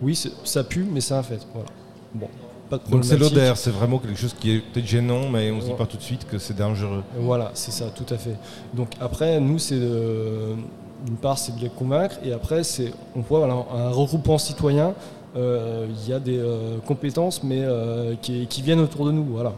oui, 0.00 0.18
ça 0.44 0.64
pue, 0.64 0.86
mais 0.90 1.02
c'est 1.02 1.12
un 1.12 1.22
fait. 1.22 1.46
Voilà. 1.52 1.68
Bon, 2.14 2.28
pas 2.70 2.78
de 2.78 2.90
Donc 2.90 3.04
c'est 3.04 3.18
l'odeur, 3.18 3.56
c'est 3.56 3.70
vraiment 3.70 3.98
quelque 3.98 4.18
chose 4.18 4.34
qui 4.40 4.52
est 4.52 4.58
peut-être 4.60 4.86
gênant, 4.86 5.28
mais 5.28 5.50
on 5.50 5.56
ne 5.56 5.60
se 5.60 5.66
dit 5.66 5.72
pas 5.74 5.86
tout 5.86 5.96
de 5.96 6.02
suite 6.02 6.26
que 6.26 6.38
c'est 6.38 6.56
dangereux. 6.56 7.02
Voilà, 7.18 7.50
c'est 7.54 7.72
ça, 7.72 7.86
tout 7.94 8.06
à 8.14 8.16
fait. 8.16 8.36
Donc 8.72 8.88
après, 9.00 9.40
nous, 9.40 9.58
c'est 9.58 9.78
de- 9.78 10.54
d'une 11.04 11.16
part, 11.16 11.38
c'est 11.38 11.54
de 11.56 11.60
les 11.60 11.68
convaincre, 11.70 12.16
et 12.24 12.32
après, 12.32 12.62
c'est 12.62 12.92
on 13.16 13.20
voit 13.20 13.40
voilà, 13.40 13.54
un 13.74 13.90
regroupement 13.90 14.38
citoyen. 14.38 14.94
euh, 15.36 15.86
Il 16.04 16.10
y 16.10 16.12
a 16.12 16.18
des 16.18 16.38
euh, 16.38 16.78
compétences, 16.86 17.42
mais 17.44 17.60
euh, 17.62 18.14
qui, 18.20 18.46
qui 18.48 18.62
viennent 18.62 18.80
autour 18.80 19.06
de 19.06 19.12
nous. 19.12 19.24
Voilà. 19.24 19.52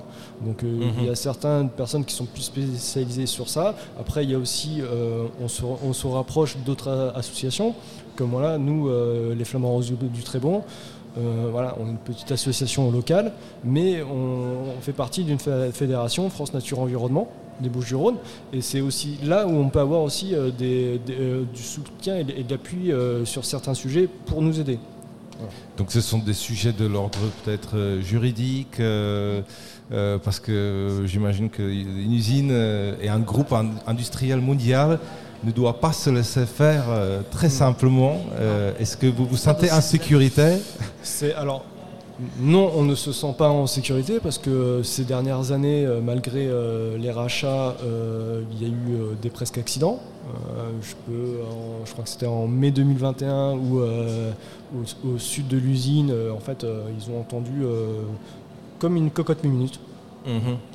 Donc 0.44 0.62
euh, 0.64 0.90
il 0.98 1.04
y 1.06 1.08
a 1.08 1.14
certaines 1.14 1.68
personnes 1.70 2.04
qui 2.04 2.14
sont 2.14 2.26
plus 2.26 2.42
spécialisées 2.42 3.26
sur 3.26 3.48
ça. 3.48 3.74
Après, 3.98 4.22
il 4.24 4.30
y 4.30 4.34
a 4.34 4.38
aussi, 4.38 4.80
euh, 4.82 5.24
on, 5.42 5.48
se, 5.48 5.62
on 5.64 5.92
se 5.92 6.06
rapproche 6.06 6.56
d'autres 6.66 7.12
associations, 7.16 7.74
comme 8.16 8.30
voilà, 8.30 8.58
nous, 8.58 8.88
euh, 8.88 9.34
les 9.34 9.44
Flamands 9.44 9.70
Roses 9.72 9.86
du, 9.92 10.08
du 10.08 10.22
Trébon. 10.22 10.62
Euh, 11.18 11.48
voilà, 11.50 11.76
on 11.78 11.86
est 11.86 11.90
une 11.90 11.96
petite 11.98 12.32
association 12.32 12.90
locale, 12.90 13.32
mais 13.64 14.02
on, 14.02 14.80
fait 14.80 14.92
partie 14.94 15.24
d'une 15.24 15.38
fé- 15.38 15.70
fédération, 15.72 16.30
France 16.30 16.54
Nature 16.54 16.78
Environnement, 16.80 17.28
des 17.60 17.68
Bouches-du-Rhône, 17.68 18.16
et 18.52 18.62
c'est 18.62 18.80
aussi 18.80 19.18
là 19.22 19.46
où 19.46 19.50
on 19.50 19.68
peut 19.68 19.80
avoir 19.80 20.00
aussi 20.02 20.34
euh, 20.34 20.50
euh, 20.62 21.44
du 21.54 21.62
soutien 21.62 22.16
et 22.16 22.24
de 22.24 22.50
l'appui 22.50 22.90
sur 23.24 23.44
certains 23.44 23.74
sujets 23.74 24.08
pour 24.26 24.40
nous 24.40 24.58
aider. 24.58 24.78
Donc 25.76 25.90
ce 25.92 26.00
sont 26.00 26.18
des 26.18 26.32
sujets 26.34 26.72
de 26.72 26.86
l'ordre 26.86 27.18
peut-être 27.44 27.98
juridique, 28.00 28.80
parce 29.90 30.40
que 30.40 31.02
j'imagine 31.04 31.50
qu'une 31.50 32.12
usine 32.12 32.50
et 33.02 33.08
un 33.08 33.18
groupe 33.20 33.52
in- 33.52 33.70
industriel 33.86 34.40
mondial 34.40 34.98
ne 35.44 35.50
doit 35.50 35.80
pas 35.80 35.92
se 35.92 36.10
laisser 36.10 36.46
faire 36.46 36.84
euh, 36.88 37.20
très 37.30 37.48
simplement. 37.48 38.20
Euh, 38.38 38.72
Est-ce 38.78 38.96
que 38.96 39.06
vous 39.06 39.26
vous 39.26 39.36
sentez 39.36 39.70
en 39.70 39.80
sécurité? 39.80 40.58
C'est 41.02 41.34
alors 41.34 41.64
non, 42.38 42.70
on 42.76 42.84
ne 42.84 42.94
se 42.94 43.10
sent 43.12 43.34
pas 43.36 43.48
en 43.48 43.66
sécurité 43.66 44.20
parce 44.22 44.38
que 44.38 44.82
ces 44.82 45.04
dernières 45.04 45.50
années, 45.50 45.84
euh, 45.84 46.00
malgré 46.00 46.46
euh, 46.46 46.96
les 46.98 47.10
rachats, 47.10 47.74
euh, 47.82 48.42
il 48.52 48.62
y 48.62 48.66
a 48.66 48.68
eu 48.68 48.94
euh, 48.94 49.14
des 49.20 49.30
presque 49.30 49.58
accidents. 49.58 49.98
Euh, 50.58 50.70
je, 50.82 51.92
crois 51.92 52.04
que 52.04 52.10
c'était 52.10 52.26
en 52.26 52.46
mai 52.46 52.70
2021 52.70 53.52
où 53.54 53.80
euh, 53.80 54.30
au, 54.74 55.08
au 55.08 55.18
sud 55.18 55.48
de 55.48 55.56
l'usine, 55.56 56.10
euh, 56.12 56.32
en 56.32 56.38
fait, 56.38 56.62
euh, 56.64 56.84
ils 56.96 57.10
ont 57.10 57.18
entendu 57.18 57.64
euh, 57.64 58.02
comme 58.78 58.96
une 58.96 59.10
cocotte 59.10 59.42
minute 59.42 59.80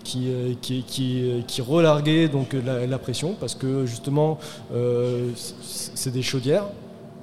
qui, 0.03 0.25
euh, 0.27 0.53
qui, 0.62 0.83
qui, 0.83 1.43
qui 1.47 1.62
relarguait 1.62 2.27
donc 2.27 2.53
la, 2.53 2.86
la 2.86 2.97
pression 2.97 3.36
parce 3.39 3.55
que 3.55 3.86
justement 3.86 4.38
euh, 4.73 5.29
c'est 5.36 6.12
des 6.12 6.21
chaudières. 6.21 6.65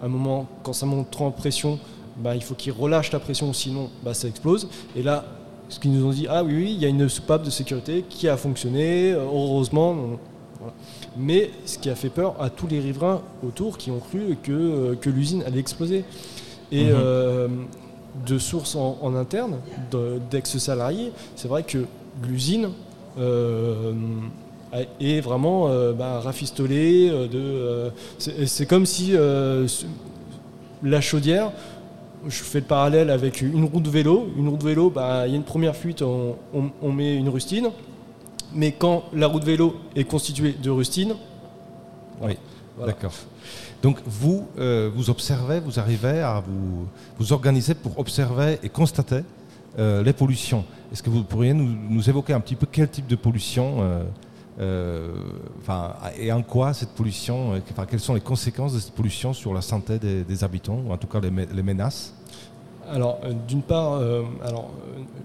À 0.03 0.07
un 0.07 0.09
moment, 0.09 0.47
quand 0.63 0.73
ça 0.73 0.87
monte 0.87 1.11
trop 1.11 1.25
en 1.27 1.31
pression, 1.31 1.79
bah, 2.19 2.35
il 2.35 2.43
faut 2.43 2.55
qu'ils 2.55 2.73
relâchent 2.73 3.13
la 3.13 3.21
pression, 3.21 3.53
sinon 3.53 3.89
bah, 4.03 4.13
ça 4.15 4.29
explose. 4.29 4.69
Et 4.97 5.03
là, 5.03 5.25
ce 5.69 5.79
qu'ils 5.81 5.93
nous 5.93 6.05
ont 6.07 6.11
dit, 6.11 6.27
ah 6.29 6.45
oui, 6.45 6.55
oui, 6.55 6.73
il 6.75 6.83
y 6.83 6.85
a 6.85 6.89
une 6.89 7.09
soupape 7.09 7.43
de 7.43 7.51
sécurité 7.51 8.05
qui 8.09 8.29
a 8.29 8.37
fonctionné, 8.37 9.13
euh, 9.13 9.21
heureusement. 9.25 9.95
voilà. 10.61 10.73
Mais 11.17 11.51
ce 11.65 11.79
qui 11.79 11.89
a 11.91 11.95
fait 11.95 12.11
peur 12.11 12.35
à 12.41 12.51
tous 12.51 12.67
les 12.67 12.81
riverains 12.81 13.23
autour 13.47 13.79
qui 13.79 13.91
ont 13.91 13.99
cru 14.01 14.37
que, 14.43 14.53
euh, 14.53 14.95
que 14.95 15.09
l'usine 15.11 15.43
allait 15.47 15.61
exploser. 15.61 16.05
Et 16.73 16.85
Mhm. 16.87 16.93
euh, 16.95 17.49
de 18.27 18.39
sources 18.39 18.75
en, 18.77 18.99
en 19.01 19.15
interne, 19.15 19.57
de- 19.91 20.21
d'ex-salariés, 20.31 21.13
c'est 21.37 21.49
vrai 21.49 21.63
que 21.63 21.85
l'usine 22.23 22.71
et 25.01 25.21
vraiment 25.21 25.69
bah, 25.93 26.21
rafistolé. 26.21 27.09
de, 27.09 27.91
c'est 28.19 28.67
comme 28.67 28.87
si 28.87 29.15
la 30.83 31.01
chaudière, 31.01 31.53
je 32.27 32.43
fais 32.43 32.61
le 32.61 32.67
parallèle 32.67 33.11
avec 33.11 33.41
une 33.41 33.65
roue 33.65 33.81
de 33.81 33.91
vélo. 33.91 34.29
Une 34.37 34.49
roue 34.49 34.57
de 34.57 34.65
vélo, 34.65 34.91
bah, 34.91 35.27
il 35.27 35.31
y 35.31 35.35
a 35.35 35.37
une 35.37 35.45
première 35.45 35.77
fuite, 35.77 36.03
on, 36.03 36.93
met 36.93 37.17
une 37.17 37.29
rustine. 37.29 37.71
Mais 38.55 38.73
quand 38.73 39.05
la 39.13 39.27
roue 39.27 39.41
de 39.41 39.45
vélo 39.45 39.77
est 39.97 40.05
constituée 40.05 40.53
de 40.53 40.71
rustine, 40.71 41.15
oui, 42.21 42.37
d'accord. 42.87 43.13
Donc 43.83 43.99
vous, 44.07 44.47
euh, 44.59 44.91
vous 44.95 45.11
observez, 45.11 45.61
vous 45.61 45.79
arrivez 45.79 46.21
à 46.21 46.43
vous, 46.47 46.87
vous 47.19 47.33
organiser 47.33 47.75
pour 47.75 47.99
observer 47.99 48.59
et 48.63 48.69
constater 48.69 49.21
euh, 49.79 50.03
les 50.03 50.13
pollutions. 50.13 50.65
Est-ce 50.93 51.03
que 51.03 51.11
vous 51.11 51.25
pourriez 51.25 51.55
nous, 51.55 52.09
évoquer 52.09 52.33
un 52.33 52.41
petit 52.41 52.57
peu 52.57 52.67
quel 52.71 52.89
type 52.89 53.07
de 53.07 53.17
pollution 53.17 54.05
euh, 54.61 55.15
et 56.17 56.31
en 56.31 56.43
quoi 56.43 56.73
cette 56.75 56.91
pollution, 56.91 57.61
quelles 57.91 57.99
sont 57.99 58.15
les 58.15 58.21
conséquences 58.21 58.75
de 58.75 58.79
cette 58.79 58.95
pollution 58.95 59.33
sur 59.33 59.53
la 59.53 59.63
santé 59.63 59.99
des, 59.99 60.45
habitants, 60.45 60.81
ou 60.87 60.93
en 60.93 60.97
tout 60.97 61.09
cas 61.09 61.19
les 61.21 61.63
menaces? 61.63 62.15
Alors, 62.91 63.19
euh, 63.25 63.33
d'une 63.49 63.63
part, 63.63 63.95
euh, 63.95 64.23
euh, 64.45 64.51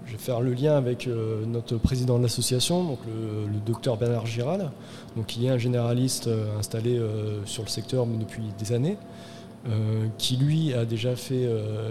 je 0.06 0.12
vais 0.12 0.18
faire 0.18 0.40
le 0.40 0.52
lien 0.54 0.76
avec 0.76 1.08
notre 1.46 1.76
président 1.76 2.18
de 2.18 2.22
l'association, 2.22 2.98
le, 3.06 3.58
docteur 3.64 3.96
Bernard 3.96 4.26
Giral, 4.26 4.70
donc, 5.16 5.26
qui 5.26 5.46
est 5.46 5.50
un 5.50 5.58
généraliste 5.58 6.28
installé 6.58 7.00
sur 7.44 7.62
le 7.62 7.68
secteur 7.68 8.06
depuis 8.06 8.42
des 8.58 8.72
années, 8.72 8.96
qui 10.16 10.36
lui 10.36 10.72
a 10.72 10.86
déjà 10.86 11.16
fait, 11.16 11.46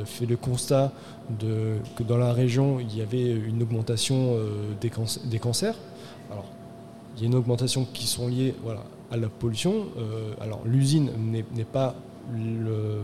fait 0.06 0.26
le 0.26 0.38
constat 0.38 0.92
de, 1.40 1.78
que 1.96 2.02
dans 2.02 2.18
la 2.18 2.34
région, 2.34 2.80
il 2.80 2.98
y 2.98 3.02
avait 3.02 3.32
une 3.32 3.62
augmentation 3.62 4.36
des, 4.82 4.92
des, 5.26 5.40
cancers. 5.40 5.76
Alors, 6.32 6.46
il 7.16 7.22
y 7.22 7.26
a 7.26 7.28
une 7.28 7.36
augmentation 7.36 7.86
qui 7.94 8.08
sont 8.08 8.28
liées 8.28 8.56
voilà, 8.64 8.82
à 9.12 9.18
la 9.18 9.30
pollution. 9.30 9.86
alors, 10.42 10.62
l'usine 10.66 11.12
n'est 11.54 11.64
pas 11.64 11.96
le, 12.34 13.02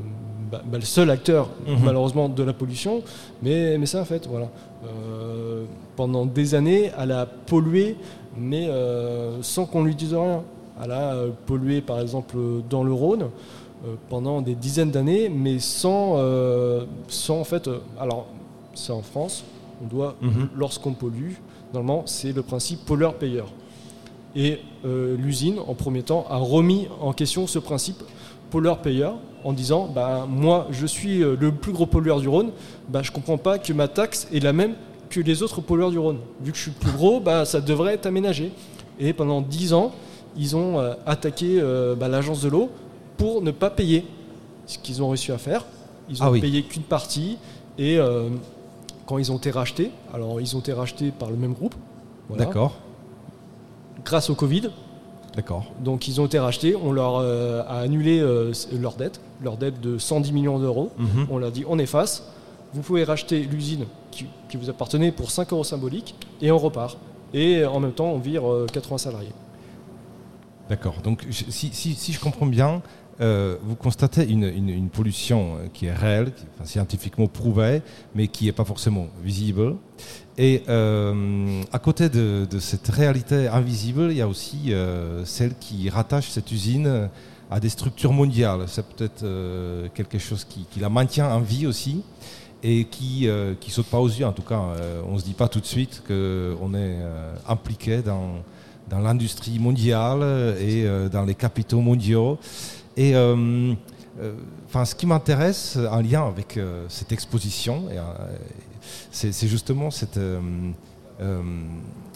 bah, 0.52 0.62
bah, 0.66 0.78
le 0.78 0.86
seul 0.86 1.10
acteur 1.10 1.50
mhm. 1.68 1.78
malheureusement 1.84 2.30
de 2.30 2.44
la 2.44 2.54
pollution, 2.54 3.02
mais, 3.42 3.78
mais 3.78 3.86
c'est 3.86 3.98
un 3.98 4.06
fait. 4.06 4.28
Voilà. 4.28 4.50
Euh, 4.86 5.66
pendant 5.96 6.26
des 6.26 6.56
années, 6.56 6.92
elle 6.98 7.12
a 7.12 7.26
pollué, 7.26 7.96
mais 8.38 8.68
euh, 8.68 9.42
sans 9.42 9.66
qu'on 9.66 9.84
lui 9.84 9.96
dise 9.96 10.14
rien. 10.14 10.44
Elle 10.84 10.92
a 10.92 11.14
euh, 11.14 11.30
pollué 11.46 11.80
par 11.82 12.02
exemple 12.02 12.36
dans 12.70 12.84
le 12.84 12.92
Rhône 12.92 13.30
pendant 14.10 14.42
des 14.42 14.56
dizaines 14.56 14.92
d'années, 14.92 15.30
mais 15.30 15.60
sans, 15.60 16.18
sans 17.08 17.40
en 17.40 17.44
fait. 17.44 17.70
alors, 18.00 18.28
c'est 18.74 18.92
en 18.92 19.02
France, 19.02 19.44
on 19.84 19.88
doit, 19.88 20.16
mhm. 20.22 20.50
lorsqu'on 20.56 20.94
pollue, 20.94 21.34
normalement, 21.74 22.04
c'est 22.08 22.32
le 22.32 22.42
principe 22.42 22.84
pollueur-payeur. 22.86 23.48
Et 24.36 24.60
l'usine, 24.84 25.60
en 25.68 25.76
premier 25.76 26.04
temps, 26.04 26.26
a 26.30 26.38
remis 26.38 26.88
en 27.00 27.14
question 27.14 27.48
ce 27.48 27.60
principe 27.60 28.02
pollueur-payeur 28.50 29.16
en 29.46 29.54
disant 29.54 29.90
bah, 29.94 30.28
Moi, 30.30 30.68
je 30.72 30.86
suis 30.86 31.24
euh, 31.24 31.38
le 31.40 31.52
plus 31.52 31.72
gros 31.72 31.86
pollueur 31.86 32.20
du 32.20 32.28
Rhône, 32.28 32.52
bah, 32.90 33.02
je 33.04 33.12
ne 33.12 33.16
comprends 33.16 33.38
pas 33.38 33.60
que 33.60 33.72
ma 33.72 33.88
taxe 33.88 34.28
est 34.34 34.40
la 34.40 34.52
même 34.54 34.74
que 35.10 35.20
les 35.22 35.44
autres 35.44 35.62
pollueurs 35.62 35.92
du 35.92 36.00
Rhône. 36.00 36.18
Vu 36.42 36.52
que 36.52 36.58
je 36.58 36.64
suis 36.64 36.72
plus 36.72 36.92
gros, 36.92 37.20
bah, 37.20 37.46
ça 37.46 37.62
devrait 37.62 37.94
être 37.94 38.08
aménagé. 38.08 38.52
Et 39.00 39.14
pendant 39.14 39.42
dix 39.42 39.74
ans, 39.74 39.92
ils 40.36 40.56
ont 40.56 40.80
euh, 40.80 40.94
attaqué 41.06 41.60
euh, 41.60 41.96
bah, 41.96 42.08
l'agence 42.08 42.42
de 42.42 42.50
l'eau 42.50 42.70
pour 43.18 43.42
ne 43.42 43.52
pas 43.52 43.70
payer 43.70 44.06
ce 44.66 44.78
qu'ils 44.78 45.02
ont 45.02 45.10
réussi 45.10 45.32
à 45.32 45.38
faire. 45.38 45.66
Ils 46.10 46.22
ont 46.22 46.34
ah 46.34 46.40
payé 46.40 46.64
qu'une 46.64 46.84
partie. 46.84 47.38
Et 47.78 48.00
quand 49.06 49.18
ils 49.18 49.32
ont 49.32 49.38
été 49.38 49.52
rachetés, 49.52 49.92
alors 50.14 50.40
ils 50.40 50.56
ont 50.56 50.60
été 50.60 50.74
rachetés 50.74 51.12
par 51.12 51.30
le 51.30 51.36
même 51.36 51.54
groupe. 51.54 51.76
D'accord. 52.36 52.76
Grâce 54.04 54.30
au 54.30 54.36
Covid, 54.36 54.70
D'accord. 55.36 55.66
Donc 55.82 56.08
ils 56.08 56.22
ont 56.22 56.26
été 56.26 56.40
rachetés, 56.40 56.76
on 56.76 56.92
leur 56.94 57.18
euh, 57.18 57.62
a 57.68 57.80
annulé 57.80 58.20
euh, 58.20 58.54
leur 58.80 58.94
dette, 58.94 59.20
leur 59.44 59.58
dette 59.58 59.82
de 59.82 59.98
110 59.98 60.32
millions 60.32 60.60
d'euros. 60.60 60.92
Mhm. 60.98 61.28
On 61.30 61.38
leur 61.38 61.50
a 61.50 61.52
dit 61.52 61.66
on 61.68 61.78
efface, 61.78 62.24
vous 62.74 62.82
pouvez 62.82 63.04
racheter 63.04 63.42
l'usine 63.42 63.86
qui, 64.12 64.28
vous 64.56 64.70
appartenait 64.70 65.12
pour 65.12 65.32
5 65.32 65.52
euros 65.52 65.66
symboliques 65.66 66.16
et 66.42 66.50
on 66.52 66.58
repart. 66.58 66.98
Et 67.34 67.66
en 67.66 67.82
même 67.82 67.92
temps 67.92 68.12
on 68.12 68.20
vire 68.20 68.44
80 68.72 68.96
euh, 68.96 68.98
salariés. 68.98 69.32
D'accord. 70.70 71.02
Donc 71.04 71.26
si, 71.30 72.14
je 72.14 72.20
comprends 72.20 72.46
bien, 72.46 72.82
vous 73.20 73.76
constatez 73.78 74.28
une, 74.28 74.90
pollution 74.90 75.58
qui 75.74 75.86
est 75.86 75.94
réelle, 75.94 76.32
scientifiquement 76.64 77.28
prouvée, 77.28 77.82
mais 78.14 78.28
qui 78.28 78.46
n'est 78.46 78.52
pas 78.52 78.66
forcément 78.66 79.08
visible. 79.24 79.76
Et 80.38 80.64
euh, 80.68 81.64
à 81.72 81.80
côté 81.80 82.10
de, 82.10 82.48
cette 82.60 82.88
réalité 82.90 83.48
invisible, 83.48 84.08
il 84.12 84.18
y 84.18 84.22
a 84.22 84.28
aussi 84.28 84.74
euh, 84.74 85.24
celle 85.24 85.56
qui 85.58 85.90
rattache 85.90 86.30
cette 86.30 86.52
usine 86.52 87.10
à 87.50 87.60
des 87.60 87.70
structures 87.70 88.12
mondiales. 88.12 88.66
C'est 88.68 88.86
peut-être 88.86 89.24
euh, 89.24 89.88
quelque 89.94 90.20
chose 90.20 90.46
qui, 90.46 90.68
la 90.80 90.90
maintient 90.90 91.30
en 91.30 91.40
vie 91.40 91.68
aussi 91.68 92.04
et 92.64 92.86
qui 92.86 93.28
ne 93.28 93.56
saute 93.70 93.86
pas 93.86 94.00
aux 94.00 94.10
yeux. 94.10 94.26
En 94.26 94.34
tout 94.34 94.42
cas, 94.42 94.62
on 95.08 95.14
ne 95.14 95.20
se 95.20 95.24
dit 95.24 95.34
pas 95.34 95.48
tout 95.48 95.60
de 95.60 95.66
suite 95.66 96.02
qu'on 96.08 96.74
est 96.74 96.98
impliqué 97.48 98.02
dans, 98.02 98.42
dans 98.90 99.00
l'industrie 99.00 99.60
mondiale 99.60 100.56
et 100.60 100.86
dans 101.12 101.24
les 101.24 101.36
capitaux 101.36 101.82
mondiaux. 101.82 102.38
Et 102.98 103.16
enfin, 104.68 104.86
ce 104.86 104.96
qui 104.96 105.08
m'intéresse 105.08 105.78
en 105.92 106.02
lien 106.02 106.28
avec 106.28 106.60
cette 106.88 107.12
exposition, 107.12 107.86
c'est 109.12 109.48
justement 109.48 109.92
cette, 109.92 110.18
euh, 110.18 110.40
euh, 111.22 111.42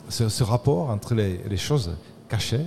ce, 0.10 0.44
rapport 0.44 0.90
entre 0.90 1.16
les, 1.16 1.58
choses 1.58 1.96
cachées, 2.28 2.66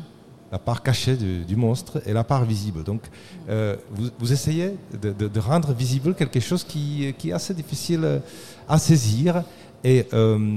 la 0.50 0.58
part 0.58 0.82
cachée 0.82 1.16
du, 1.16 1.56
monstre 1.56 2.02
et 2.06 2.12
la 2.12 2.24
part 2.24 2.44
visible. 2.44 2.82
Donc, 2.82 3.02
euh, 3.48 3.76
vous, 4.18 4.32
essayez 4.32 4.76
de, 5.00 5.40
rendre 5.40 5.72
visible 5.72 6.14
quelque 6.14 6.40
chose 6.40 6.64
qui, 6.64 7.14
est 7.24 7.32
assez 7.32 7.54
difficile 7.54 8.22
à 8.68 8.78
saisir. 8.78 9.44
Et 9.84 10.06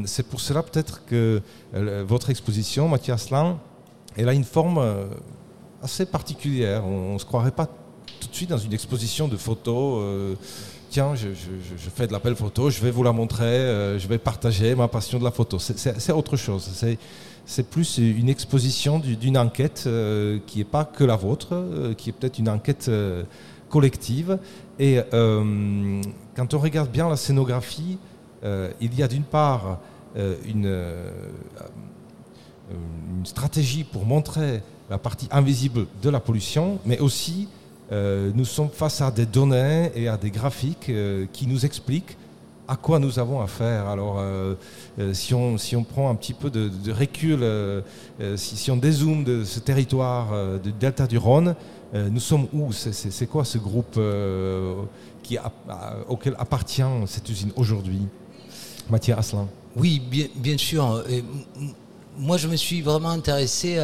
c'est 0.06 0.28
pour 0.28 0.40
cela 0.40 0.62
peut-être 0.62 1.04
que 1.06 1.42
votre 1.74 2.30
exposition, 2.30 2.88
Mathias 2.88 3.32
Lang, 3.32 3.58
elle 4.16 4.30
a 4.30 4.34
une 4.34 4.44
forme 4.44 4.82
assez 5.82 6.06
particulière. 6.06 6.86
On 6.86 7.14
ne 7.16 7.20
se 7.20 7.26
croirait 7.26 7.52
pas 7.52 7.66
tout 7.66 8.28
de 8.30 8.36
suite 8.36 8.50
dans 8.52 8.58
une 8.58 8.74
exposition 8.74 9.28
de 9.28 9.36
photos 9.36 10.38
tiens, 10.96 11.14
je, 11.14 11.90
fais 11.94 12.08
de 12.08 12.14
l'appel 12.14 12.38
photo, 12.38 12.70
je 12.70 12.80
vais 12.80 12.90
vous 12.90 13.04
la 13.04 13.12
montrer, 13.12 13.44
euh, 13.44 14.00
je 14.00 14.08
vais 14.08 14.18
partager 14.18 14.76
ma 14.76 14.88
passion 14.88 15.20
de 15.20 15.26
la 15.26 15.32
photo. 15.32 15.60
C'est 15.60 16.12
autre 16.14 16.38
chose. 16.38 16.70
C'est 17.46 17.70
plus 17.70 17.98
une 17.98 18.30
exposition 18.30 19.00
d'une 19.00 19.38
enquête 19.38 19.84
euh, 19.88 20.40
qui 20.48 20.60
n'est 20.60 20.64
pas 20.64 20.86
que 20.86 21.04
la 21.04 21.18
vôtre, 21.18 21.50
euh, 21.52 21.94
qui 21.94 22.12
est 22.12 22.14
peut-être 22.14 22.40
une 22.40 22.48
enquête 22.48 22.90
collective. 23.70 24.40
Et 24.80 25.00
quand 25.12 26.54
on 26.54 26.60
regarde 26.60 26.90
bien 26.90 27.10
la 27.10 27.18
scénographie, 27.18 27.98
il 28.82 28.96
y 28.96 29.02
a 29.02 29.08
d'une 29.08 29.24
part 29.24 29.80
une, 30.16 30.72
une 32.72 33.26
stratégie 33.26 33.84
pour 33.84 34.06
montrer 34.06 34.62
la 34.90 34.98
partie 34.98 35.28
invisible 35.32 35.88
de 36.02 36.10
la 36.10 36.20
pollution, 36.20 36.80
mais 36.86 37.00
aussi 37.00 37.48
euh, 37.92 38.32
nous 38.34 38.46
sommes 38.46 38.70
face 38.70 39.02
à 39.02 39.12
des 39.12 39.26
données 39.26 39.92
et 39.96 40.08
à 40.08 40.18
des 40.18 40.32
graphiques 40.32 40.90
euh, 40.90 41.28
qui 41.32 41.46
nous 41.46 41.66
expliquent 41.66 42.18
à 42.68 42.76
quoi 42.76 42.98
nous 42.98 43.20
avons 43.20 43.42
affaire. 43.42 43.88
Alors, 43.88 44.16
euh, 44.18 44.56
si, 45.14 45.36
on, 45.36 45.60
si 45.60 45.76
on 45.76 45.84
prend 45.84 46.10
un 46.10 46.16
petit 46.16 46.34
peu 46.34 46.50
de, 46.50 46.92
recul, 46.92 47.46
si, 48.38 48.72
on 48.72 48.78
dézoome 48.78 49.24
de 49.24 49.44
ce 49.44 49.60
territoire 49.60 50.60
du 50.60 50.72
delta 50.72 51.06
du 51.06 51.20
Rhône, 51.20 51.54
nous 51.94 52.20
sommes 52.20 52.48
où? 52.54 52.72
C'est 52.72 53.28
quoi 53.28 53.46
ce 53.46 53.60
groupe 53.60 54.00
auquel 56.10 56.36
appartient 56.40 56.82
cette 57.06 57.30
usine 57.30 57.52
aujourd'hui? 57.56 58.08
Mathieu 58.90 59.16
Asselin 59.18 59.48
Oui, 59.76 60.02
bien, 60.36 60.58
sûr. 60.58 61.04
moi, 62.18 62.38
je 62.38 62.48
me 62.48 62.56
suis 62.56 62.82
vraiment 62.82 63.10
intéressé 63.10 63.80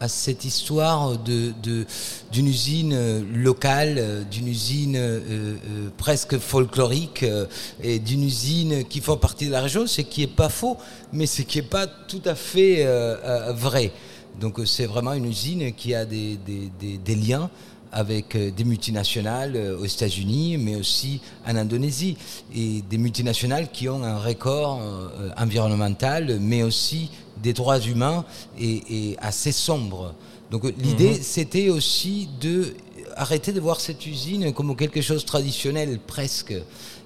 à 0.00 0.08
cette 0.08 0.44
histoire 0.44 1.18
de, 1.18 1.52
d'une 2.32 2.46
usine 2.46 2.94
euh, 2.94 3.20
locale, 3.34 3.96
euh, 3.98 4.24
d'une 4.24 4.48
usine 4.48 4.96
euh, 4.96 5.56
presque 5.98 6.38
folklorique 6.38 7.24
et 7.82 7.98
d'une 7.98 8.24
usine 8.24 8.84
qui 8.84 9.00
fait 9.00 9.16
partie 9.16 9.46
de 9.46 9.52
la 9.52 9.60
région, 9.60 9.86
ce 9.86 10.00
qui 10.00 10.22
n'est 10.22 10.26
pas 10.26 10.48
faux, 10.48 10.78
mais 11.12 11.26
ce 11.26 11.42
qui 11.42 11.58
n'est 11.58 11.68
pas 11.68 11.86
tout 11.86 12.22
à 12.24 12.34
fait 12.34 12.86
vrai. 13.52 13.92
Donc 14.40 14.60
c'est 14.64 14.86
vraiment 14.86 15.12
une 15.12 15.26
usine 15.26 15.74
qui 15.74 15.94
a 15.94 16.06
des, 16.06 16.38
des, 17.04 17.14
liens 17.14 17.50
avec 17.92 18.36
des 18.36 18.64
multinationales 18.64 19.56
aux 19.80 19.84
États-Unis, 19.84 20.56
mais 20.58 20.76
aussi 20.76 21.20
en 21.46 21.56
Indonésie, 21.56 22.16
et 22.54 22.82
des 22.88 22.98
multinationales 22.98 23.70
qui 23.70 23.88
ont 23.88 24.02
un 24.04 24.18
record 24.18 24.80
environnemental, 25.36 26.38
mais 26.40 26.62
aussi 26.62 27.10
des 27.42 27.52
droits 27.52 27.80
humains 27.80 28.24
est, 28.58 29.16
assez 29.18 29.52
sombre. 29.52 30.14
Donc 30.50 30.64
l'idée, 30.78 31.10
mhm. 31.12 31.22
c'était 31.22 31.68
aussi 31.68 32.28
de 32.40 32.74
arrêter 33.16 33.52
de 33.52 33.60
voir 33.60 33.80
cette 33.80 34.06
usine 34.06 34.52
comme 34.52 34.74
quelque 34.76 35.00
chose 35.00 35.22
de 35.22 35.26
traditionnel 35.26 35.98
presque. 36.06 36.54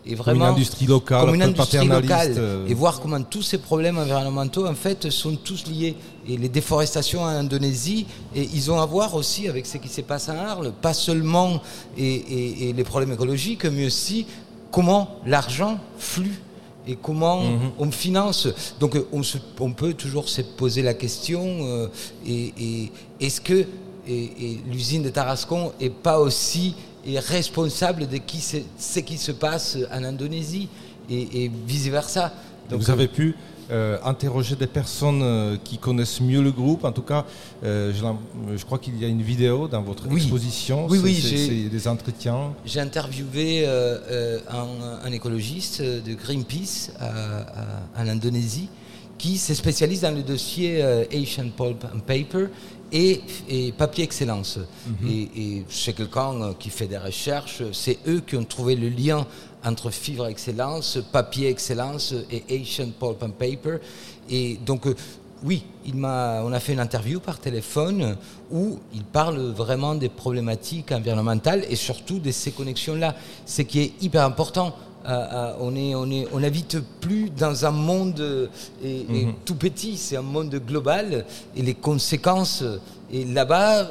Et 0.07 0.15
vraiment, 0.15 0.41
comme 0.41 0.49
une 0.51 0.57
industrie 0.57 0.87
locale, 0.87 1.25
comme 1.25 1.35
une 1.35 1.43
industrie 1.43 1.87
locale, 1.87 2.35
euh. 2.37 2.67
et 2.67 2.75
voir 2.75 3.01
comment 3.01 3.23
tous 3.23 3.41
ces 3.43 3.57
problèmes 3.59 3.97
environnementaux 3.97 4.67
en 4.67 4.75
fait 4.75 5.09
sont 5.11 5.35
tous 5.37 5.67
liés. 5.67 5.97
Et 6.29 6.37
les 6.37 6.49
déforestations 6.49 7.23
en 7.23 7.29
Indonésie, 7.29 8.07
et 8.35 8.43
ils 8.53 8.71
ont 8.71 8.81
à 8.81 8.87
voir 8.87 9.15
aussi 9.15 9.49
avec 9.49 9.65
ce 9.67 9.79
qui 9.79 9.89
se 9.89 10.03
passe 10.03 10.29
à 10.29 10.35
Arles, 10.51 10.73
pas 10.83 10.93
seulement 10.95 11.63
et, 11.97 12.73
les 12.77 12.85
problèmes 12.85 13.13
écologiques, 13.13 13.65
mais 13.65 13.87
aussi 13.87 14.27
comment 14.71 15.21
l'argent 15.27 15.79
flue 15.99 16.41
et 16.87 16.97
comment 16.97 17.43
mhm. 17.43 17.71
on 17.79 17.91
finance. 17.91 18.49
Donc 18.81 18.99
on, 19.13 19.23
on, 19.61 19.73
peut 19.73 19.95
toujours 19.95 20.29
se 20.29 20.43
poser 20.43 20.83
la 20.83 20.93
question 20.93 21.43
euh, 21.63 21.89
et, 22.27 22.91
est-ce 23.21 23.41
que 23.41 23.65
l'usine 24.07 25.03
de 25.03 25.09
Tarascon 25.09 25.73
est 25.81 25.89
pas 25.89 26.19
aussi 26.21 26.75
responsable 27.19 28.09
de 28.09 28.19
qui 28.19 28.41
ce 28.41 29.01
qui 29.01 29.19
se 29.19 29.33
passe 29.33 29.79
en 29.93 30.05
Indonésie 30.05 30.69
et, 31.11 31.51
vice 31.67 31.89
versa. 31.89 32.33
Donc, 32.71 32.81
vous 32.81 32.91
avez 32.91 33.09
pu 33.09 33.35
euh, 33.71 33.99
interroger 34.05 34.57
des 34.57 34.67
personnes 34.67 35.23
euh, 35.23 35.57
qui 35.63 35.79
connaissent 35.79 36.21
mieux 36.21 36.43
le 36.43 36.51
groupe. 36.51 36.85
En 36.85 36.93
tout 36.93 37.03
cas, 37.03 37.25
je, 37.63 37.93
je, 38.57 38.65
crois 38.65 38.79
qu'il 38.79 38.99
y 38.99 39.05
a 39.05 39.09
une 39.09 39.23
vidéo 39.23 39.69
dans 39.69 39.83
votre 39.83 40.11
exposition. 40.13 40.87
Oui, 40.89 41.01
oui, 41.03 41.69
des 41.71 41.89
entretiens. 41.89 42.53
J'ai 42.65 42.81
interviewé 42.81 43.67
un, 43.67 45.13
écologiste 45.13 45.83
de 45.83 46.15
Greenpeace 46.15 46.91
en 47.97 48.09
Indonésie 48.09 48.69
qui 49.17 49.39
se 49.39 49.55
spécialise 49.55 50.01
dans 50.01 50.15
le 50.15 50.23
dossier 50.23 50.83
Asian 51.13 51.49
Pulp 51.57 51.85
and 51.85 52.01
Paper 52.01 52.49
et, 52.95 53.73
Papier 53.77 54.05
Excellence. 54.05 54.59
Mhm. 54.87 55.11
Et, 55.11 55.65
c'est 55.69 55.93
quelqu'un 55.93 56.55
qui 56.59 56.71
fait 56.71 56.87
des 56.87 56.99
recherches, 56.99 57.63
c'est 57.73 57.99
eux 58.07 58.21
qui 58.21 58.37
ont 58.37 58.45
trouvé 58.45 58.77
le 58.77 58.89
lien 58.89 59.27
entre 59.65 59.91
Fibre 59.91 60.27
Excellence, 60.27 60.99
Papier 61.13 61.49
Excellence 61.49 62.15
et 62.31 62.45
Asian 62.51 62.91
Pulp 62.99 63.23
and 63.23 63.31
Paper. 63.31 63.79
Et 64.31 64.59
donc, 64.65 64.87
euh, 64.87 64.95
oui, 65.43 65.65
il 65.85 65.97
on 65.97 66.53
a 66.53 66.61
fait 66.61 66.73
une 66.73 66.81
interview 66.81 67.21
par 67.21 67.39
téléphone 67.39 68.17
où 68.51 68.79
il 68.95 69.05
parle 69.05 69.39
vraiment 69.53 69.95
des 69.95 70.09
problématiques 70.09 70.93
environnementales 70.93 71.65
et 71.69 71.77
surtout 71.77 72.19
de 72.19 72.31
ces 72.31 72.53
connexions-là. 72.53 73.15
Ce 73.45 73.63
qui 73.63 73.81
est 73.81 73.93
hyper 74.03 74.25
important. 74.25 74.75
On 75.07 75.77
est, 75.77 75.95
on 75.95 76.11
est, 76.11 76.27
on 76.33 76.41
n'habite 76.41 76.79
plus 77.01 77.29
dans 77.31 77.67
un 77.67 77.71
monde 77.71 78.21
euh, 78.21 78.47
mhm. 78.83 79.35
tout 79.45 79.55
petit, 79.55 79.97
c'est 79.99 80.17
un 80.17 80.23
monde 80.23 80.55
global 80.67 81.27
et 81.55 81.63
les 81.63 81.75
conséquences. 81.75 82.65
Et 83.13 83.25
là-bas, 83.25 83.89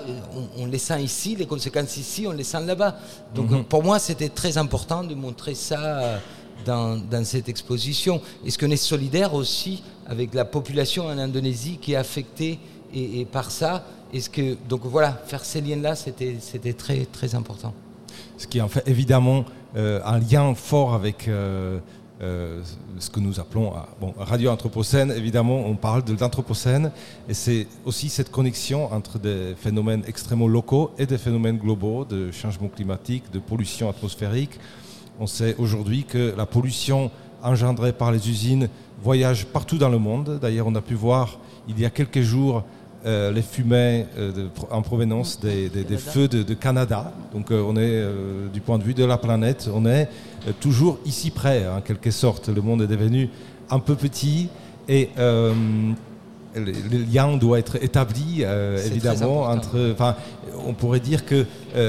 on, 0.57 0.65
les 0.65 0.79
sent 0.79 1.01
ici, 1.03 1.35
les 1.35 1.45
conséquences 1.45 1.97
ici, 1.97 2.25
on 2.27 2.31
les 2.31 2.43
sent 2.43 2.65
là-bas. 2.65 2.97
Donc 3.35 3.51
mhm. 3.51 3.63
pour 3.63 3.83
moi, 3.83 3.99
c'était 3.99 4.29
très 4.29 4.57
important 4.57 5.03
de 5.03 5.13
montrer 5.13 5.53
ça 5.53 6.19
dans, 6.65 7.23
cette 7.23 7.49
exposition. 7.49 8.21
Est-ce 8.45 8.57
qu'on 8.57 8.71
est 8.71 8.75
solidaire 8.75 9.33
aussi 9.33 9.83
avec 10.07 10.33
la 10.33 10.45
population 10.45 11.05
en 11.05 11.17
Indonésie 11.17 11.77
qui 11.81 11.93
est 11.93 11.97
affectée 11.97 12.59
et, 12.93 13.25
par 13.25 13.51
ça? 13.51 13.85
Est-ce 14.13 14.29
que 14.29 14.55
donc 14.67 14.81
voilà, 14.85 15.11
faire 15.27 15.43
ces 15.43 15.61
liens-là, 15.61 15.95
c'était 15.95 16.37
c'était 16.39 16.73
très 16.73 17.05
très 17.05 17.33
important. 17.35 17.73
Ce 18.43 18.47
qui 18.49 18.59
en 18.59 18.67
fait 18.67 18.85
évidemment 18.87 19.45
euh, 19.77 20.01
un 20.03 20.19
lien 20.19 20.53
fort 20.53 20.95
avec 20.95 21.29
euh, 21.29 21.79
euh, 22.21 22.61
ce 22.99 23.09
que 23.09 23.21
nous 23.21 23.39
appelons 23.39 23.71
bon, 24.01 24.13
Radio 24.17 24.49
Anthropocène. 24.49 25.11
Évidemment, 25.11 25.65
on 25.65 25.75
parle 25.75 26.03
de 26.03 26.13
l'Anthropocène 26.19 26.91
et 27.29 27.33
c'est 27.33 27.67
aussi 27.85 28.09
cette 28.09 28.31
connexion 28.31 28.91
entre 28.91 29.17
des 29.17 29.55
phénomènes 29.55 30.03
extrêmement 30.09 30.49
locaux 30.49 30.91
et 30.97 31.05
des 31.05 31.17
phénomènes 31.17 31.57
globaux 31.57 32.03
de 32.03 32.31
changement 32.31 32.67
climatique, 32.67 33.31
de 33.31 33.39
pollution 33.39 33.89
atmosphérique. 33.89 34.59
On 35.21 35.25
sait 35.25 35.55
aujourd'hui 35.57 36.03
que 36.03 36.33
la 36.35 36.45
pollution 36.45 37.11
engendrée 37.41 37.93
par 37.93 38.11
les 38.11 38.29
usines 38.29 38.67
voyage 39.01 39.45
partout 39.45 39.77
dans 39.77 39.89
le 39.89 39.99
monde. 39.99 40.37
D'ailleurs, 40.41 40.67
on 40.67 40.75
a 40.75 40.81
pu 40.81 40.95
voir 40.95 41.39
il 41.69 41.79
y 41.79 41.85
a 41.85 41.89
quelques 41.89 42.21
jours 42.21 42.65
euh, 43.05 43.31
les 43.33 43.41
fumées 43.41 44.05
euh, 44.17 44.47
en 44.71 44.81
provenance 44.81 45.37
des, 45.41 45.69
feux 45.97 46.29
de, 46.29 46.53
Canada. 46.53 47.11
Donc 47.33 47.51
euh, 47.51 47.61
on 47.67 47.75
est, 47.75 48.01
du 48.53 48.61
point 48.61 48.77
de 48.77 48.83
vue 48.83 48.93
de 48.93 49.03
la 49.03 49.17
planète, 49.17 49.69
on 49.73 49.85
est 49.85 50.07
toujours 50.61 50.99
ici 51.05 51.29
près, 51.29 51.67
en 51.67 51.81
quelque 51.81 52.11
sorte. 52.11 52.47
Le 52.47 52.61
monde 52.61 52.81
est 52.81 52.87
devenu 52.87 53.29
un 53.69 53.79
peu 53.79 53.95
petit 53.95 54.47
et 54.87 55.09
le, 56.55 57.03
lien 57.11 57.35
doit 57.37 57.59
être 57.59 57.81
établi, 57.83 58.43
évidemment, 58.85 59.43
entre... 59.43 59.91
Enfin, 59.91 60.15
on 60.65 60.73
pourrait 60.73 60.99
dire 60.99 61.25
que 61.25 61.45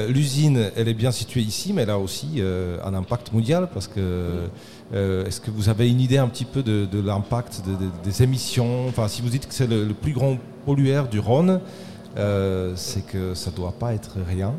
l'usine, 0.09 0.71
elle 0.75 0.87
est 0.87 0.93
bien 0.93 1.11
située 1.11 1.41
ici, 1.41 1.71
mais 1.73 1.83
elle 1.83 1.89
a 1.89 1.99
aussi 1.99 2.41
un 2.83 2.93
impact 2.93 3.31
mondial 3.33 3.69
parce 3.73 3.87
que... 3.87 4.47
Est-ce 4.93 5.41
que 5.41 5.51
vous 5.51 5.69
avez 5.69 5.89
une 5.89 5.99
idée 5.99 6.17
un 6.17 6.27
petit 6.27 6.45
peu 6.45 6.63
de, 6.63 6.99
l'impact 6.99 7.61
des 8.03 8.23
émissions? 8.23 8.87
Enfin, 8.87 9.07
si 9.07 9.21
vous 9.21 9.29
dites 9.29 9.47
que 9.47 9.53
c'est 9.53 9.67
le, 9.67 9.93
plus 9.93 10.13
grand 10.13 10.37
pollueur 10.65 11.07
du 11.07 11.19
Rhône, 11.19 11.59
euh, 12.17 12.73
c'est 12.75 13.05
que 13.05 13.33
ça 13.33 13.51
ne 13.51 13.55
doit 13.55 13.73
pas 13.73 13.93
être 13.93 14.17
rien. 14.27 14.53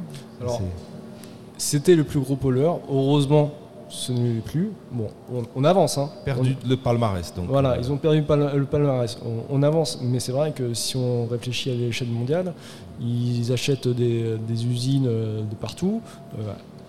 C'était 1.57 1.95
le 1.95 2.05
plus 2.05 2.21
gros 2.21 2.37
pollueur. 2.37 2.81
Heureusement, 2.91 3.53
ce 3.89 4.13
n'est 4.13 4.41
plus. 4.41 4.71
Bon, 4.91 5.09
on, 5.55 5.65
avance. 5.65 5.99
Hein. 5.99 6.11
Perdu 6.25 6.57
le 6.69 6.77
palmarès. 6.77 7.33
Donc. 7.35 7.47
Voilà, 7.49 7.73
euh, 7.73 7.79
ils 7.79 7.93
ont 7.93 7.97
perdu 7.97 8.19
le 8.21 8.65
palmarès. 8.65 9.19
On, 9.51 9.63
avance, 9.63 10.01
mais 10.03 10.21
c'est 10.21 10.33
vrai 10.33 10.53
que 10.53 10.75
si 10.75 10.97
on 10.97 11.27
réfléchit 11.27 11.71
à 11.71 11.75
l'échelle 11.75 12.09
mondiale, 12.09 12.53
ils 13.01 13.53
achètent 13.53 13.89
des, 13.89 14.37
usines 14.51 15.07
euh, 15.09 15.43
de 15.43 15.55
partout. 15.55 16.01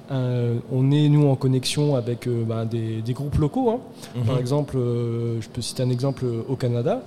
on 0.10 0.92
est, 0.92 1.10
nous, 1.10 1.28
en 1.28 1.36
connexion 1.36 1.96
avec 1.96 2.28
bah, 2.48 2.66
des, 2.66 3.14
groupes 3.14 3.38
locaux. 3.38 3.70
Hein. 3.70 3.80
Mhm. 4.16 4.24
Par 4.26 4.40
exemple, 4.40 4.78
je 4.78 5.48
peux 5.50 5.62
citer 5.62 5.84
un 5.84 5.90
exemple 5.90 6.26
au 6.48 6.56
Canada. 6.56 7.02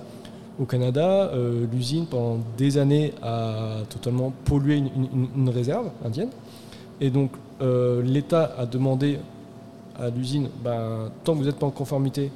Au 0.59 0.65
Canada, 0.65 1.31
euh, 1.33 1.65
l'usine, 1.71 2.05
pendant 2.05 2.39
des 2.55 2.77
années, 2.77 3.13
a 3.23 3.77
totalement 3.89 4.31
pollué 4.45 4.83
une, 5.35 5.49
réserve 5.49 5.89
indienne. 6.05 6.29
Et 6.99 7.09
donc, 7.09 7.31
euh, 7.61 8.03
l'État 8.03 8.53
a 8.57 8.65
demandé 8.65 9.17
à 9.99 10.09
l'usine, 10.09 10.49
ben, 10.63 11.11
tant 11.23 11.33
que 11.33 11.39
vous 11.39 11.45
n'êtes 11.45 11.59
pas 11.59 11.67
en 11.67 11.71
conformité, 11.71 12.31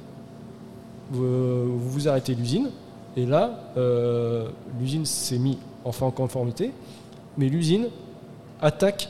vous 1.10 1.78
vous, 1.78 2.08
arrêtez 2.08 2.34
l'usine. 2.34 2.70
Et 3.16 3.26
là, 3.26 3.60
euh, 3.76 4.48
l'usine 4.80 5.06
s'est 5.06 5.38
mise 5.38 5.56
enfin 5.84 6.06
en 6.06 6.10
conformité, 6.10 6.72
mais 7.38 7.48
l'usine 7.48 7.86
attaque 8.60 9.08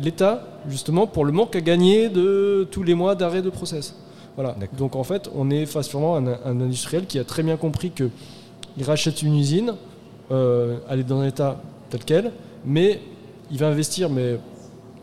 l'État 0.00 0.42
justement 0.68 1.06
pour 1.06 1.24
le 1.24 1.32
manque 1.32 1.54
à 1.56 1.60
gagner 1.60 2.08
de 2.08 2.66
tous 2.70 2.82
les 2.82 2.94
mois 2.94 3.14
d'arrêt 3.14 3.42
de 3.42 3.50
process. 3.50 3.94
Voilà. 4.34 4.56
Donc 4.76 4.96
en 4.96 5.04
fait, 5.04 5.30
on 5.34 5.50
est 5.50 5.66
face 5.66 5.90
vraiment 5.90 6.16
à 6.16 6.18
un, 6.18 6.60
industriel 6.60 7.06
qui 7.06 7.18
a 7.18 7.24
très 7.24 7.42
bien 7.42 7.56
compris 7.56 7.90
que 7.90 8.10
il 8.76 8.84
rachète 8.84 9.22
une 9.22 9.36
usine, 9.36 9.74
euh, 10.30 10.78
elle 10.90 11.00
est 11.00 11.04
dans 11.04 11.20
un 11.20 11.26
état 11.26 11.60
tel 11.88 12.04
quel, 12.04 12.32
mais 12.64 13.00
il 13.50 13.58
va 13.58 13.68
investir 13.68 14.10
mais 14.10 14.38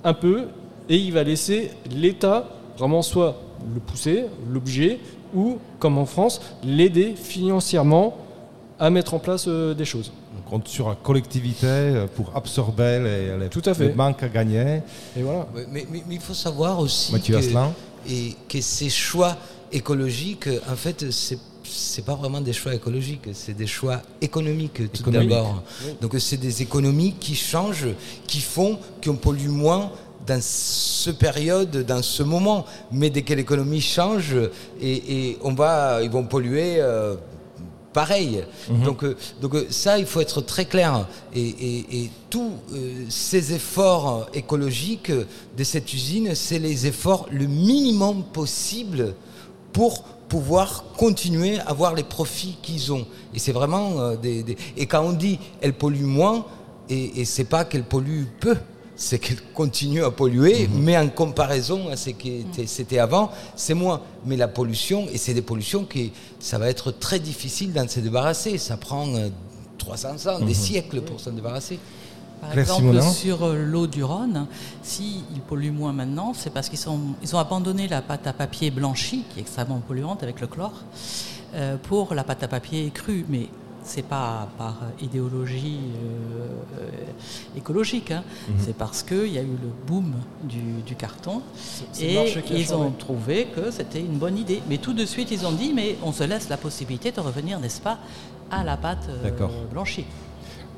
un 0.03 0.13
peu 0.13 0.43
et 0.89 0.97
il 0.97 1.13
va 1.13 1.23
laisser 1.23 1.71
l'État 1.89 2.49
vraiment 2.77 3.01
soit 3.01 3.35
le 3.73 3.79
pousser, 3.79 4.25
l'objet, 4.49 4.99
ou 5.33 5.57
comme 5.79 5.97
en 5.97 6.05
France, 6.05 6.41
l'aider 6.63 7.15
financièrement 7.15 8.17
à 8.79 8.89
mettre 8.89 9.13
en 9.13 9.19
place 9.19 9.45
euh, 9.47 9.73
des 9.73 9.85
choses. 9.85 10.11
On 10.37 10.49
compte 10.49 10.67
sur 10.67 10.89
la 10.89 10.95
collectivité 10.95 11.65
euh, 11.65 12.07
pour 12.07 12.35
absorber 12.35 12.99
les, 12.99 13.37
les, 13.37 13.49
Tout 13.49 13.61
à 13.65 13.73
fait. 13.73 13.93
manques 13.93 14.23
à 14.23 14.29
gagner. 14.29 14.81
Et 15.17 15.21
voilà. 15.21 15.47
Mais, 15.71 15.85
il 16.09 16.19
faut 16.19 16.33
savoir 16.33 16.79
aussi 16.79 17.13
que, 17.21 17.33
et 18.09 18.35
que 18.49 18.61
ces 18.61 18.89
choix 18.89 19.37
écologiques, 19.71 20.49
en 20.69 20.75
fait, 20.75 21.11
c'est 21.11 21.39
c'est 21.73 22.05
pas 22.05 22.15
vraiment 22.15 22.41
des 22.41 22.53
choix 22.53 22.73
écologiques, 22.73 23.29
c'est 23.33 23.55
des 23.55 23.67
choix 23.67 24.01
économiques 24.21 24.91
tout 24.91 25.09
d'abord. 25.09 25.63
Donc 26.01 26.15
c'est 26.19 26.37
des 26.37 26.61
économies 26.61 27.13
qui 27.19 27.35
changent, 27.35 27.89
qui 28.27 28.41
font 28.41 28.77
qu'on 29.03 29.15
pollue 29.15 29.49
moins 29.49 29.91
dans 30.25 30.41
ce 30.41 31.09
période, 31.09 31.85
dans 31.85 32.01
ce 32.01 32.23
moment. 32.23 32.65
Mais 32.91 33.09
dès 33.09 33.23
que 33.23 33.33
l'économie 33.33 33.81
change, 33.81 34.35
et, 34.81 35.37
on 35.43 35.53
va, 35.53 36.01
ils 36.01 36.09
vont 36.09 36.23
polluer. 36.23 36.75
Euh, 36.79 37.15
pareil. 37.93 38.43
Mhm. 38.69 38.83
Donc, 38.83 39.03
euh, 39.03 39.15
donc 39.39 39.55
euh, 39.55 39.67
ça, 39.69 39.99
il 39.99 40.05
faut 40.05 40.19
être 40.19 40.41
très 40.41 40.65
clair. 40.65 41.07
Et, 41.35 42.09
tous 42.29 42.53
ces 43.09 43.53
efforts 43.53 44.27
écologiques 44.33 45.11
de 45.11 45.63
cette 45.63 45.93
usine, 45.93 46.33
c'est 46.33 46.57
les 46.57 46.87
efforts 46.87 47.27
le 47.31 47.45
minimum 47.45 48.23
possible 48.23 49.13
pour 49.71 50.01
pouvoir 50.27 50.85
continuer 50.97 51.59
à 51.59 51.69
avoir 51.69 51.93
les 51.93 52.01
profits 52.01 52.57
qu'ils 52.63 52.91
ont. 52.91 53.05
Et 53.35 53.39
c'est 53.39 53.51
vraiment 53.51 53.99
euh, 53.99 54.15
des, 54.15 54.57
Et 54.77 54.87
quand 54.87 55.03
on 55.03 55.11
dit 55.11 55.37
elle 55.61 55.73
pollue 55.73 56.05
moins, 56.05 56.45
et, 56.89 57.21
et 57.21 57.25
c'est 57.25 57.43
pas 57.43 57.65
qu'elle 57.65 57.83
pollue 57.83 58.23
peu, 58.39 58.55
c'est 58.95 59.19
qu'elle 59.19 59.41
continue 59.53 60.03
à 60.03 60.11
polluer, 60.11 60.67
mhm. 60.67 60.81
mais 60.83 60.97
en 60.97 61.09
comparaison 61.09 61.89
à 61.89 61.97
ce 61.97 62.11
qui 62.11 62.45
c'était 62.67 62.99
avant, 62.99 63.31
c'est 63.55 63.73
moins. 63.73 64.01
Mais 64.25 64.37
la 64.37 64.47
pollution, 64.47 65.07
et 65.11 65.17
c'est 65.17 65.33
des 65.33 65.41
pollutions 65.41 65.85
qui, 65.85 66.11
ça 66.39 66.57
va 66.57 66.69
être 66.69 66.91
très 66.91 67.19
difficile 67.19 67.73
d'en 67.73 67.87
se 67.87 67.99
débarrasser. 67.99 68.57
Ça 68.57 68.77
prend 68.77 69.07
300 69.77 70.07
euh, 70.27 70.29
ans, 70.29 70.39
des 70.39 70.45
mhm. 70.45 70.53
siècles 70.53 71.01
pour 71.01 71.19
s'en 71.19 71.31
débarrasser. 71.31 71.79
Par 72.39 72.51
Claire 72.51 72.63
exemple, 72.63 73.01
sur 73.01 73.43
euh, 73.43 73.63
l'eau 73.63 73.87
du 73.87 74.03
Rhône, 74.03 74.47
s'ils 74.81 75.23
polluent 75.47 75.71
moins 75.71 75.93
maintenant, 75.93 76.33
c'est 76.35 76.49
parce 76.49 76.67
qu'ils 76.67 76.79
sont, 76.79 76.99
ils 77.21 77.33
ont 77.35 77.39
abandonné 77.39 77.87
la 77.87 78.01
pâte 78.01 78.27
à 78.27 78.33
papier 78.33 78.69
blanchie, 78.69 79.23
qui 79.29 79.39
est 79.39 79.41
extrêmement 79.41 79.79
polluante 79.79 80.23
avec 80.23 80.41
le 80.41 80.47
chlore, 80.47 80.83
euh, 81.55 81.77
pour 81.81 82.13
la 82.13 82.23
pâte 82.23 82.43
à 82.43 82.47
papier 82.49 82.91
crue. 82.93 83.25
Mais 83.29 83.47
c'est 83.83 84.05
pas 84.07 84.47
par 84.57 84.75
idéologie 85.01 85.79
euh, 85.95 87.57
écologique, 87.57 88.11
hein. 88.11 88.23
Mhm. 88.49 88.55
c'est 88.59 88.75
parce 88.77 89.03
qu'il 89.03 89.27
y 89.33 89.37
a 89.37 89.41
eu 89.41 89.45
le 89.61 89.69
boom 89.87 90.13
du, 90.43 90.81
du 90.85 90.95
carton 90.95 91.41
et 91.99 92.17
ils 92.51 92.73
ont 92.73 92.91
trouvé 92.91 93.47
que 93.55 93.71
c'était 93.71 93.99
une 93.99 94.17
bonne 94.17 94.37
idée. 94.37 94.61
Mais 94.69 94.77
tout 94.77 94.93
de 94.93 95.05
suite, 95.05 95.31
ils 95.31 95.45
ont 95.45 95.51
dit, 95.51 95.73
mais 95.73 95.97
on 96.03 96.11
se 96.11 96.23
laisse 96.23 96.49
la 96.49 96.57
possibilité 96.57 97.11
de 97.11 97.19
revenir, 97.19 97.59
n'est-ce 97.59 97.81
pas, 97.81 97.99
à 98.49 98.63
la 98.63 98.77
pâte 98.77 99.07
euh, 99.09 99.29
blanchie. 99.71 100.05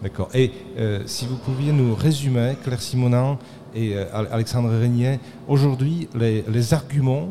D'accord. 0.04 0.30
Et 0.34 0.52
euh, 0.78 1.04
si 1.06 1.26
vous 1.26 1.38
pouviez 1.38 1.72
nous 1.72 1.96
résumer, 1.96 2.56
Claire 2.64 2.82
Simonin 2.82 3.38
et 3.74 3.98
Al- 3.98 4.30
Alexandre 4.32 4.70
Régnier, 4.70 5.20
aujourd'hui, 5.48 6.08
les, 6.16 6.44
les 6.48 6.74
arguments 6.74 7.30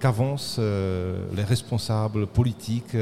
qu'avancent 0.00 0.58
les 0.58 1.44
responsables 1.44 2.26
politiques, 2.26 2.94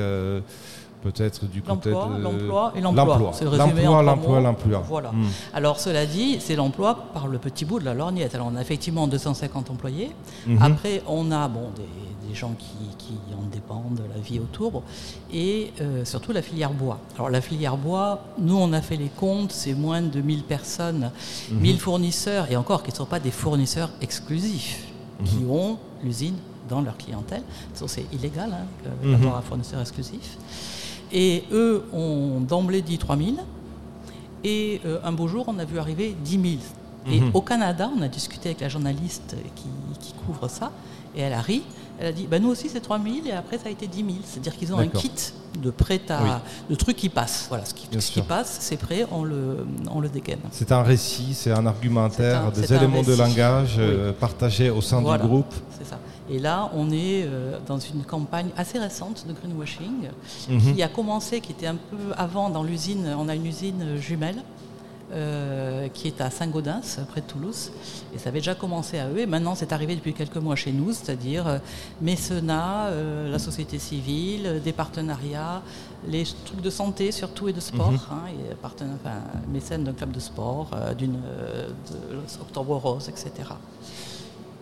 peut-être 1.02 1.46
du 1.46 1.62
côté 1.62 1.90
L'emploi, 1.90 2.16
de... 2.16 2.22
l'emploi 2.22 2.72
et 2.76 2.80
l'emploi. 2.80 3.30
C'est 3.34 3.44
le 3.44 3.50
résumé 3.50 3.82
L'emploi, 3.82 4.02
l'emploi, 4.02 4.40
l'emploi. 4.40 4.82
Voilà. 4.88 5.10
Hmm. 5.12 5.26
Alors 5.52 5.80
cela 5.80 6.06
dit, 6.06 6.38
c'est 6.40 6.56
l'emploi 6.56 6.94
par 7.12 7.26
le 7.26 7.38
petit 7.38 7.64
bout 7.64 7.78
de 7.80 7.84
la 7.84 7.94
lorgnette. 7.94 8.34
Alors 8.34 8.50
on 8.52 8.56
a 8.56 8.60
effectivement 8.60 9.06
250 9.08 9.70
employés. 9.70 10.10
Mhm. 10.46 10.58
Après, 10.62 11.02
on 11.06 11.30
a 11.30 11.48
bon, 11.48 11.70
des, 11.76 12.28
des 12.28 12.34
gens 12.34 12.54
qui, 12.58 12.66
qui 12.98 13.14
en 13.34 13.46
dépendent 13.50 13.94
de 13.96 14.04
la 14.14 14.20
vie 14.20 14.38
autour 14.38 14.82
et 15.32 15.72
euh, 15.80 16.04
surtout 16.04 16.32
la 16.32 16.42
filière 16.42 16.72
bois. 16.72 16.98
Alors 17.16 17.30
la 17.30 17.40
filière 17.40 17.76
bois, 17.76 18.20
nous 18.38 18.56
on 18.56 18.72
a 18.72 18.80
fait 18.80 18.96
les 18.96 19.08
comptes, 19.08 19.52
c'est 19.52 19.74
moins 19.74 20.02
de 20.02 20.20
1000 20.20 20.44
personnes, 20.44 21.10
Mhm. 21.50 21.58
1000 21.60 21.78
fournisseurs 21.80 22.50
et 22.50 22.56
encore 22.56 22.82
qui 22.82 22.90
ne 22.92 22.96
sont 22.96 23.06
pas 23.06 23.20
des 23.20 23.30
fournisseurs 23.32 23.90
exclusifs, 24.00 24.84
Mhm. 25.20 25.26
qui 25.26 25.44
ont 25.50 25.78
l'usine 26.04 26.36
dans 26.68 26.80
leur 26.80 26.96
clientèle. 26.96 27.42
C'est 27.74 28.06
illégal 28.12 28.50
hein, 28.52 28.66
Mhm. 29.02 29.12
d'avoir 29.12 29.36
un 29.36 29.42
fournisseur 29.42 29.80
exclusif. 29.80 30.38
Et 31.12 31.44
eux 31.52 31.84
ont 31.92 32.40
d'emblée 32.40 32.82
dit 32.82 32.98
3000. 32.98 33.36
Et 34.44 34.80
euh, 34.86 34.98
un 35.04 35.12
beau 35.12 35.28
jour, 35.28 35.44
on 35.48 35.58
a 35.58 35.64
vu 35.64 35.78
arriver 35.78 36.16
10 36.24 36.30
000. 36.32 36.44
Et 37.06 37.20
Mhm. 37.20 37.30
au 37.34 37.40
Canada, 37.42 37.90
on 37.96 38.02
a 38.02 38.08
discuté 38.08 38.50
avec 38.50 38.60
la 38.60 38.68
journaliste 38.68 39.36
qui, 39.56 39.64
qui 40.00 40.12
couvre 40.24 40.48
ça, 40.48 40.70
et 41.16 41.20
elle 41.20 41.32
a 41.32 41.40
ri. 41.40 41.62
Elle 42.00 42.06
a 42.08 42.12
dit, 42.12 42.26
bah, 42.28 42.38
nous 42.38 42.48
aussi 42.48 42.68
c'est 42.68 42.80
3 42.80 42.98
000, 43.00 43.26
et 43.26 43.32
après 43.32 43.58
ça 43.58 43.64
a 43.66 43.70
été 43.70 43.86
10 43.86 43.98
000. 43.98 44.08
C'est-à-dire 44.24 44.56
qu'ils 44.56 44.72
ont 44.74 44.78
un 44.78 44.86
kit 44.88 45.10
de 45.60 45.70
prêt 45.70 46.00
à... 46.08 46.22
Oui. 46.22 46.30
de 46.70 46.74
trucs 46.76 46.96
qui 46.96 47.08
passent. 47.08 47.46
Voilà, 47.48 47.64
ce 47.64 47.74
qui, 47.74 47.86
ce 48.00 48.10
qui 48.10 48.22
passe, 48.22 48.56
c'est 48.60 48.76
prêt, 48.76 49.06
on 49.12 49.22
le, 49.24 49.66
on 49.92 50.00
le 50.00 50.08
dégaine. 50.08 50.38
C'est 50.50 50.72
un 50.72 50.82
récit, 50.82 51.34
c'est 51.34 51.52
un 51.52 51.66
argumentaire, 51.66 52.46
un- 52.46 52.50
des 52.50 52.72
un 52.72 52.76
éléments 52.76 53.02
de 53.02 53.14
langage 53.14 53.76
euh, 53.78 54.12
partagés 54.12 54.70
au 54.70 54.80
sein 54.80 55.00
Voilà. 55.00 55.22
du 55.22 55.28
groupe. 55.28 55.52
C'est 55.78 55.86
ça. 55.88 55.98
Et 56.30 56.38
là, 56.38 56.70
on 56.74 56.90
est 56.90 57.24
euh, 57.24 57.58
dans 57.66 57.78
une 57.78 58.04
campagne 58.04 58.50
assez 58.56 58.78
récente 58.78 59.26
de 59.26 59.32
greenwashing 59.32 60.08
Mhm. 60.48 60.74
qui 60.74 60.82
a 60.82 60.88
commencé, 60.88 61.40
qui 61.40 61.52
était 61.52 61.66
un 61.66 61.76
peu 61.76 61.96
avant 62.16 62.48
dans 62.50 62.62
l'usine. 62.62 63.14
On 63.18 63.28
a 63.28 63.34
une 63.34 63.46
usine 63.46 63.96
jumelle 63.98 64.42
euh, 65.14 65.88
qui 65.88 66.06
est 66.08 66.20
à 66.22 66.30
Saint-Gaudens, 66.30 67.00
près 67.10 67.20
de 67.20 67.26
Toulouse. 67.26 67.70
Et 68.14 68.18
ça 68.18 68.30
avait 68.30 68.38
déjà 68.38 68.54
commencé 68.54 68.98
à 68.98 69.10
eux. 69.10 69.18
Et 69.18 69.26
maintenant, 69.26 69.54
c'est 69.54 69.72
arrivé 69.72 69.94
depuis 69.94 70.14
quelques 70.14 70.36
mois 70.38 70.56
chez 70.56 70.72
nous, 70.72 70.92
c'est-à-dire 70.92 71.46
euh, 71.46 71.58
mécénat, 72.00 72.86
euh, 72.86 73.30
la 73.30 73.38
société 73.38 73.78
civile, 73.78 74.62
des 74.64 74.72
partenariats, 74.72 75.60
les 76.08 76.24
trucs 76.46 76.62
de 76.62 76.70
santé 76.70 77.12
surtout 77.12 77.48
et 77.48 77.52
de 77.52 77.60
sport. 77.60 77.90
Mhm. 77.92 77.98
hein, 78.10 78.22
et 78.30 78.54
parten- 78.54 78.94
enfin, 78.94 79.16
mécène 79.52 79.84
d'un 79.84 79.92
club 79.92 80.12
de 80.12 80.20
sport, 80.20 80.70
d'une 80.96 81.18
Octobre 82.40 82.76
Rose, 82.76 83.08
etc. 83.10 83.30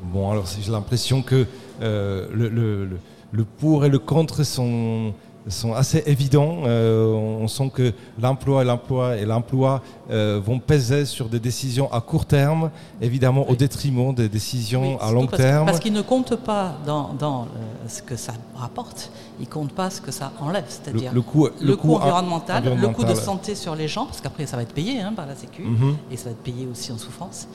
Bon, 0.03 0.31
alors 0.31 0.47
j'ai 0.47 0.73
l'impression 0.73 1.23
que 1.23 1.47
euh, 1.83 2.27
le, 2.33 3.45
pour 3.45 3.85
et 3.85 3.89
le 3.89 3.99
contre 3.99 4.45
sont, 4.45 5.13
sont 5.49 5.73
assez 5.73 6.03
évidents. 6.07 6.59
Euh, 6.67 7.07
on 7.13 7.49
sent 7.49 7.71
que 7.73 7.93
l'emploi 8.21 8.63
et 8.63 8.65
l'emploi 8.67 9.17
et 9.17 9.25
l'emploi 9.25 9.81
euh, 10.11 10.41
vont 10.45 10.59
peser 10.59 11.05
sur 11.07 11.29
des 11.29 11.41
décisions 11.41 11.91
à 11.93 12.01
court 12.01 12.27
terme, 12.27 12.71
évidemment 13.01 13.49
au 13.49 13.57
détriment 13.57 14.15
des 14.15 14.29
décisions 14.29 14.93
Oui, 14.95 14.99
à 15.01 15.11
long 15.13 15.27
parce, 15.27 15.43
terme. 15.43 15.67
Parce 15.67 15.81
qu'ils 15.81 15.93
ne 15.93 16.03
comptent 16.03 16.37
pas 16.37 16.75
dans, 16.87 17.15
dans, 17.15 17.43
euh, 17.45 17.89
ce 17.89 18.03
que 18.03 18.17
ça 18.17 18.33
rapporte, 18.55 19.11
ils 19.39 19.47
ne 19.47 19.51
comptent 19.51 19.73
pas 19.73 19.89
ce 19.91 20.01
que 20.01 20.11
ça 20.11 20.31
enlève. 20.41 20.65
C'est-à-dire 20.69 21.11
Le- 21.13 21.17
le 21.17 21.23
coût- 21.23 21.47
le 21.61 21.67
le 21.69 21.77
coût 21.77 21.89
coût 21.89 21.95
environnemental, 21.97 22.63
le 22.79 22.89
coût 22.89 23.05
de 23.05 23.15
santé 23.15 23.55
sur 23.55 23.75
les 23.75 23.89
gens, 23.89 24.05
parce 24.07 24.21
qu'après 24.21 24.47
ça 24.47 24.57
va 24.57 24.63
être 24.63 24.75
payé 24.75 25.01
hein, 25.01 25.13
par 25.17 25.27
la 25.27 25.35
Sécu, 25.35 25.63
Mhm. 25.63 25.97
et 26.13 26.17
ça 26.17 26.25
va 26.27 26.31
être 26.33 26.43
payé 26.43 26.69
aussi 26.71 26.93
en 26.93 26.99
souffrance. 26.99 27.49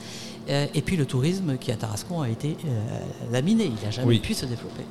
Euh, 0.48 0.66
et 0.74 0.82
puis 0.82 0.96
le 0.96 1.06
tourisme 1.06 1.56
qui 1.56 1.70
à 1.72 1.76
Tarascon 1.76 2.20
a 2.22 2.28
été 2.28 2.56
laminé, 3.32 3.64
il 3.64 3.84
n'a 3.84 3.90
jamais 3.90 4.08
Oui. 4.08 4.18
pu 4.18 4.34
se 4.34 4.46
développer. 4.46 4.84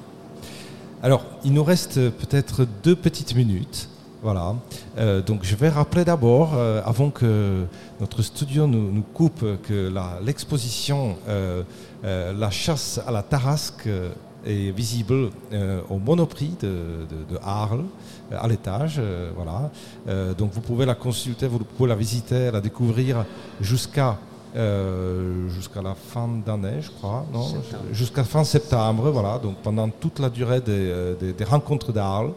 Alors, 1.06 1.24
il 1.44 1.54
nous 1.54 1.64
reste 1.64 2.10
peut-être 2.10 2.66
deux 2.84 2.96
petites 2.96 3.36
minutes. 3.36 3.90
Voilà. 4.24 4.56
Euh, 4.98 5.22
donc, 5.22 5.42
je 5.44 5.56
vais 5.56 5.70
rappeler 5.70 6.04
d'abord, 6.04 6.54
euh, 6.56 6.82
avant 6.84 7.12
que 7.12 7.66
notre 8.00 8.24
studio 8.24 8.66
nous, 8.66 9.04
coupe, 9.14 9.46
que 9.62 9.94
l'exposition 10.26 11.16
euh, 11.30 11.62
euh, 12.04 12.34
La 12.34 12.50
chasse 12.50 13.00
à 13.06 13.12
la 13.12 13.22
Tarasque 13.22 13.86
euh, 13.86 14.10
est 14.48 14.72
visible 14.72 15.30
euh, 15.54 15.80
au 15.92 16.00
Monoprix 16.00 16.54
de, 16.60 16.68
de- 17.08 17.34
de 17.36 17.40
Arles, 17.44 17.84
euh, 18.32 18.38
à 18.42 18.48
l'étage. 18.48 18.96
euh, 18.98 19.30
voilà. 19.36 19.70
Euh, 20.08 20.34
donc, 20.34 20.54
vous 20.54 20.62
pouvez 20.62 20.88
la 20.88 20.96
consulter, 20.96 21.48
vous 21.48 21.60
pouvez 21.60 21.90
la 21.90 21.96
visiter, 21.96 22.50
la 22.50 22.62
découvrir 22.62 23.26
jusqu'à 23.62 24.18
euh, 24.56 25.50
jusqu'à 25.50 25.82
la 25.82 25.96
fin 25.96 26.28
d'année, 26.46 26.82
je 26.82 26.90
crois, 26.92 27.26
non 27.34 27.48
Jusqu'à 27.92 28.24
fin 28.24 28.44
septembre, 28.44 29.12
voilà, 29.12 29.38
donc 29.40 29.58
pendant 29.64 29.90
toute 29.90 30.20
la 30.20 30.30
durée 30.30 30.62
des, 30.62 30.72
euh, 30.72 31.16
des- 31.16 31.34
des 31.34 31.44
rencontres 31.44 31.92
d'Arles. 31.92 32.34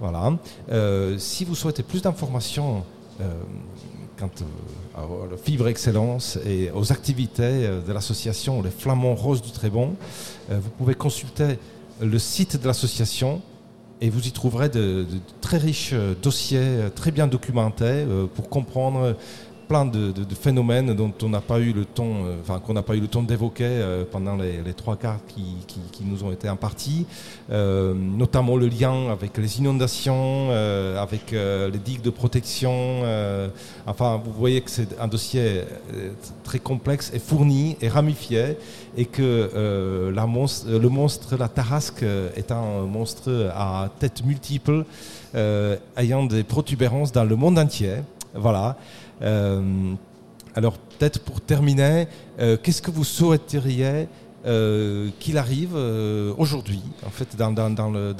Voilà. 0.00 0.32
Euh, 0.70 1.16
si 1.18 1.44
vous 1.46 1.54
souhaitez 1.54 1.82
plus 1.82 2.02
d'informations 2.02 2.84
euh, 3.22 3.24
quant 4.18 4.30
à 4.94 5.00
la 5.30 5.36
Fibre 5.38 5.68
Excellence 5.68 6.38
et 6.46 6.70
aux 6.74 6.92
activités 6.92 7.68
de 7.86 7.92
l'association 7.92 8.60
Les 8.62 8.70
Flamands 8.70 9.14
Roses 9.14 9.40
du 9.42 9.50
Trébon, 9.52 9.94
vous 10.50 10.70
pouvez 10.78 10.94
consulter 10.94 11.58
le 12.00 12.18
site 12.18 12.60
de 12.60 12.66
l'association 12.66 13.40
et 14.02 14.10
vous 14.10 14.26
y 14.26 14.32
trouverez 14.32 14.68
de, 14.68 15.04
de 15.04 15.18
très 15.40 15.56
riches 15.56 15.94
dossiers 16.22 16.90
très 16.94 17.10
bien 17.10 17.26
documentés 17.26 17.84
euh, 17.84 18.26
pour 18.26 18.50
comprendre 18.50 19.16
plein 19.68 19.84
de, 19.84 20.12
phénomènes 20.40 20.94
dont 20.94 21.12
on 21.22 21.28
n'a 21.28 21.40
pas 21.40 21.58
eu 21.58 21.72
le 21.72 21.84
temps, 21.84 22.04
euh, 22.24 22.36
enfin 22.40 22.60
qu'on 22.60 22.72
n'a 22.74 22.82
pas 22.82 22.94
eu 22.94 23.00
le 23.00 23.08
temps 23.08 23.22
d'évoquer 23.22 23.64
euh, 23.66 24.04
pendant 24.10 24.36
les, 24.36 24.62
trois 24.74 24.96
quarts 24.96 25.18
qui, 25.28 25.42
qui- 25.66 25.80
qui 25.92 26.04
nous 26.04 26.22
ont 26.24 26.32
été 26.32 26.48
impartis, 26.48 27.06
Euh, 27.50 27.94
notamment 27.94 28.56
le 28.56 28.66
lien 28.68 29.08
avec 29.10 29.38
les 29.38 29.58
inondations, 29.60 30.50
avec 31.06 31.30
les 31.32 31.78
digues 31.84 32.02
de 32.02 32.10
protection. 32.10 33.02
enfin, 33.86 34.20
vous 34.24 34.32
voyez 34.32 34.60
que 34.60 34.70
c'est 34.70 34.88
un 35.00 35.06
dossier 35.08 35.62
très 36.42 36.58
complexe 36.58 37.10
et 37.14 37.20
fourni 37.20 37.76
et 37.80 37.88
ramifié, 37.88 38.56
et 38.96 39.04
que 39.04 40.10
la 40.14 40.26
monstre- 40.26 40.66
le 40.68 40.88
monstre, 40.88 41.36
la 41.36 41.48
tarasque, 41.48 42.04
est 42.40 42.50
un 42.50 42.82
monstre 42.98 43.30
à 43.54 43.88
tête 44.00 44.24
multiple, 44.24 44.84
ayant 45.96 46.24
des 46.24 46.42
protubérances 46.42 47.12
dans 47.12 47.24
le 47.24 47.36
monde 47.36 47.58
entier. 47.58 47.96
Voilà. 48.34 48.76
Euh, 49.22 49.94
alors 50.54 50.78
peut-être 50.78 51.20
pour 51.20 51.40
terminer, 51.40 52.08
euh, 52.40 52.56
qu'est-ce 52.62 52.82
que 52.82 52.90
vous 52.90 53.04
souhaiteriez 53.04 54.08
euh, 54.46 55.10
qu'il 55.18 55.38
arrive 55.38 55.74
aujourd'hui, 56.38 56.80
en 57.04 57.10
fait, 57.10 57.36
dans, 57.36 57.52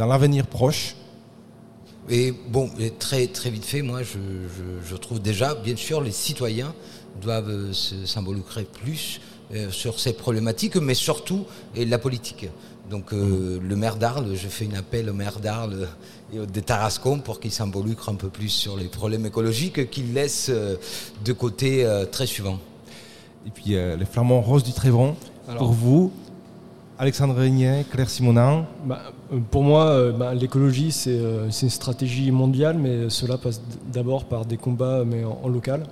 l'avenir 0.06 0.46
proche? 0.46 0.96
Et 2.08 2.32
bon, 2.48 2.70
très, 2.98 3.26
très 3.26 3.50
vite 3.50 3.64
fait, 3.64 3.82
moi, 3.82 4.02
je, 4.02 4.18
je- 4.18 4.88
je 4.90 4.96
trouve 4.96 5.20
déjà, 5.20 5.54
bien 5.54 5.76
sûr, 5.76 6.00
les 6.00 6.12
citoyens 6.12 6.72
doivent 7.20 7.72
se- 7.72 8.06
plus 8.64 9.20
sur 9.70 9.98
ces 10.00 10.12
problématiques, 10.12 10.76
mais 10.76 10.94
surtout 10.94 11.44
et 11.74 11.84
la 11.84 11.98
politique. 11.98 12.48
Donc, 12.90 13.12
euh, 13.12 13.58
le 13.60 13.76
maire 13.76 13.96
d'Arles, 13.96 14.34
je 14.34 14.48
fais 14.48 14.68
un 14.72 14.76
appel 14.78 15.10
au 15.10 15.14
maire 15.14 15.40
d'Arles 15.40 15.88
des 16.32 16.62
Tarascon 16.62 17.20
pour 17.20 17.38
qu'il 17.40 17.52
s'involucre 17.52 18.08
un 18.08 18.14
peu 18.16 18.28
plus 18.28 18.48
sur 18.48 18.76
les 18.76 18.86
problèmes 18.86 19.26
écologiques 19.26 19.90
qu'il 19.90 20.12
laisse 20.12 20.48
euh, 20.50 20.76
de 21.24 21.32
côté 21.32 21.84
euh, 21.84 22.04
très 22.04 22.26
souvent. 22.26 22.58
Et 23.46 23.50
puis 23.50 23.76
euh, 23.76 23.96
les 23.96 24.04
flamands 24.06 24.40
roses 24.40 24.64
du 24.64 24.72
Trévron, 24.72 25.14
Alors- 25.48 25.58
pour 25.58 25.72
vous, 25.72 26.12
Alexandre 26.98 27.34
Régnier, 27.34 27.84
Claire 27.90 28.08
Simonin, 28.10 28.64
Bah, 28.86 29.02
pour 29.50 29.62
moi, 29.62 29.84
euh, 29.86 30.12
bah, 30.12 30.34
l'écologie, 30.34 30.90
c'est 30.90 31.10
euh, 31.18 31.48
une 31.50 31.70
stratégie 31.70 32.30
mondiale, 32.30 32.76
mais 32.78 33.08
cela 33.10 33.36
passe 33.38 33.60
d'abord 33.92 34.24
par 34.24 34.46
des 34.46 34.56
combats 34.56 35.04
mais 35.04 35.22
en, 35.24 35.38
en 35.42 35.48
local. 35.48 35.84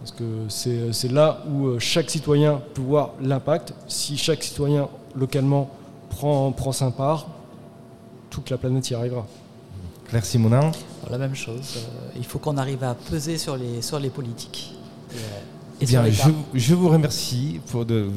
Parce 0.00 0.12
que 0.12 0.24
c'est 0.48 1.12
là 1.12 1.42
où 1.50 1.78
chaque 1.78 2.08
citoyen 2.10 2.62
peut 2.74 2.80
voir 2.80 3.10
l'impact. 3.20 3.74
Si 3.86 4.16
chaque 4.16 4.42
citoyen 4.42 4.88
localement 5.14 5.68
prend, 6.10 6.52
prend 6.52 6.72
sa 6.72 6.90
part, 6.90 7.26
toute 8.30 8.48
la 8.48 8.56
planète 8.56 8.88
y 8.88 8.94
arrivera. 8.94 9.26
Claire 10.10 10.24
Simonin, 10.24 10.70
la 11.10 11.18
même 11.18 11.34
chose, 11.34 11.76
euh, 11.76 12.10
il 12.16 12.24
faut 12.24 12.38
qu'on 12.38 12.56
arrive 12.58 12.82
à 12.84 12.94
peser 12.94 13.38
sur 13.38 13.56
les, 13.56 13.80
sur 13.82 13.98
les 13.98 14.10
politiques. 14.10 14.74
Et 15.82 15.86
Bien, 15.86 16.04
je, 16.10 16.30
je 16.54 16.74
vous 16.74 16.88
remercie 16.90 17.58
pour 17.70 17.86
de, 17.86 18.08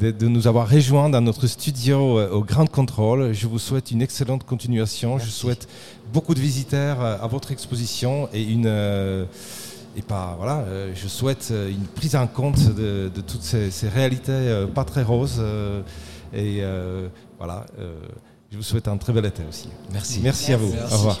de- 0.00 0.10
de 0.10 0.26
nous 0.28 0.48
avoir 0.48 0.68
rejoints 0.68 1.08
dans 1.08 1.20
notre 1.20 1.46
studio 1.46 2.18
euh, 2.18 2.30
au 2.32 2.42
Grand 2.42 2.68
Control. 2.68 3.32
Je 3.32 3.46
vous 3.46 3.60
souhaite 3.60 3.92
une 3.92 4.02
excellente 4.02 4.44
continuation. 4.44 5.18
Je 5.18 5.30
souhaite 5.30 5.68
beaucoup 6.12 6.34
de 6.34 6.40
visiteurs 6.40 7.00
euh, 7.00 7.16
à 7.22 7.28
votre 7.28 7.52
exposition 7.52 8.28
et 8.34 8.42
une 8.42 8.66
euh, 8.66 9.24
et 9.96 10.02
pas 10.02 10.34
voilà. 10.36 10.64
euh, 10.66 10.92
Je 10.96 11.06
souhaite 11.06 11.48
euh, 11.52 11.70
une 11.70 11.84
prise 11.86 12.16
en 12.16 12.26
compte 12.26 12.74
de, 12.74 13.08
de 13.14 13.20
toutes 13.20 13.44
ces, 13.44 13.70
ces 13.70 13.88
réalités 13.88 14.32
euh, 14.32 14.66
pas 14.66 14.84
très 14.84 15.02
roses 15.04 15.36
euh, 15.38 15.80
et 16.34 16.58
euh, 16.62 17.06
voilà. 17.38 17.66
euh, 17.78 17.94
je 18.50 18.56
vous 18.56 18.62
souhaite 18.64 18.88
un 18.88 18.96
très 18.96 19.12
bel 19.12 19.26
été 19.26 19.42
aussi. 19.48 19.68
Merci. 19.92 20.20
Merci, 20.24 20.52
à 20.54 20.56
vous. 20.56 20.72
Merci. 20.72 20.92
Au 20.94 20.96
revoir. 20.98 21.20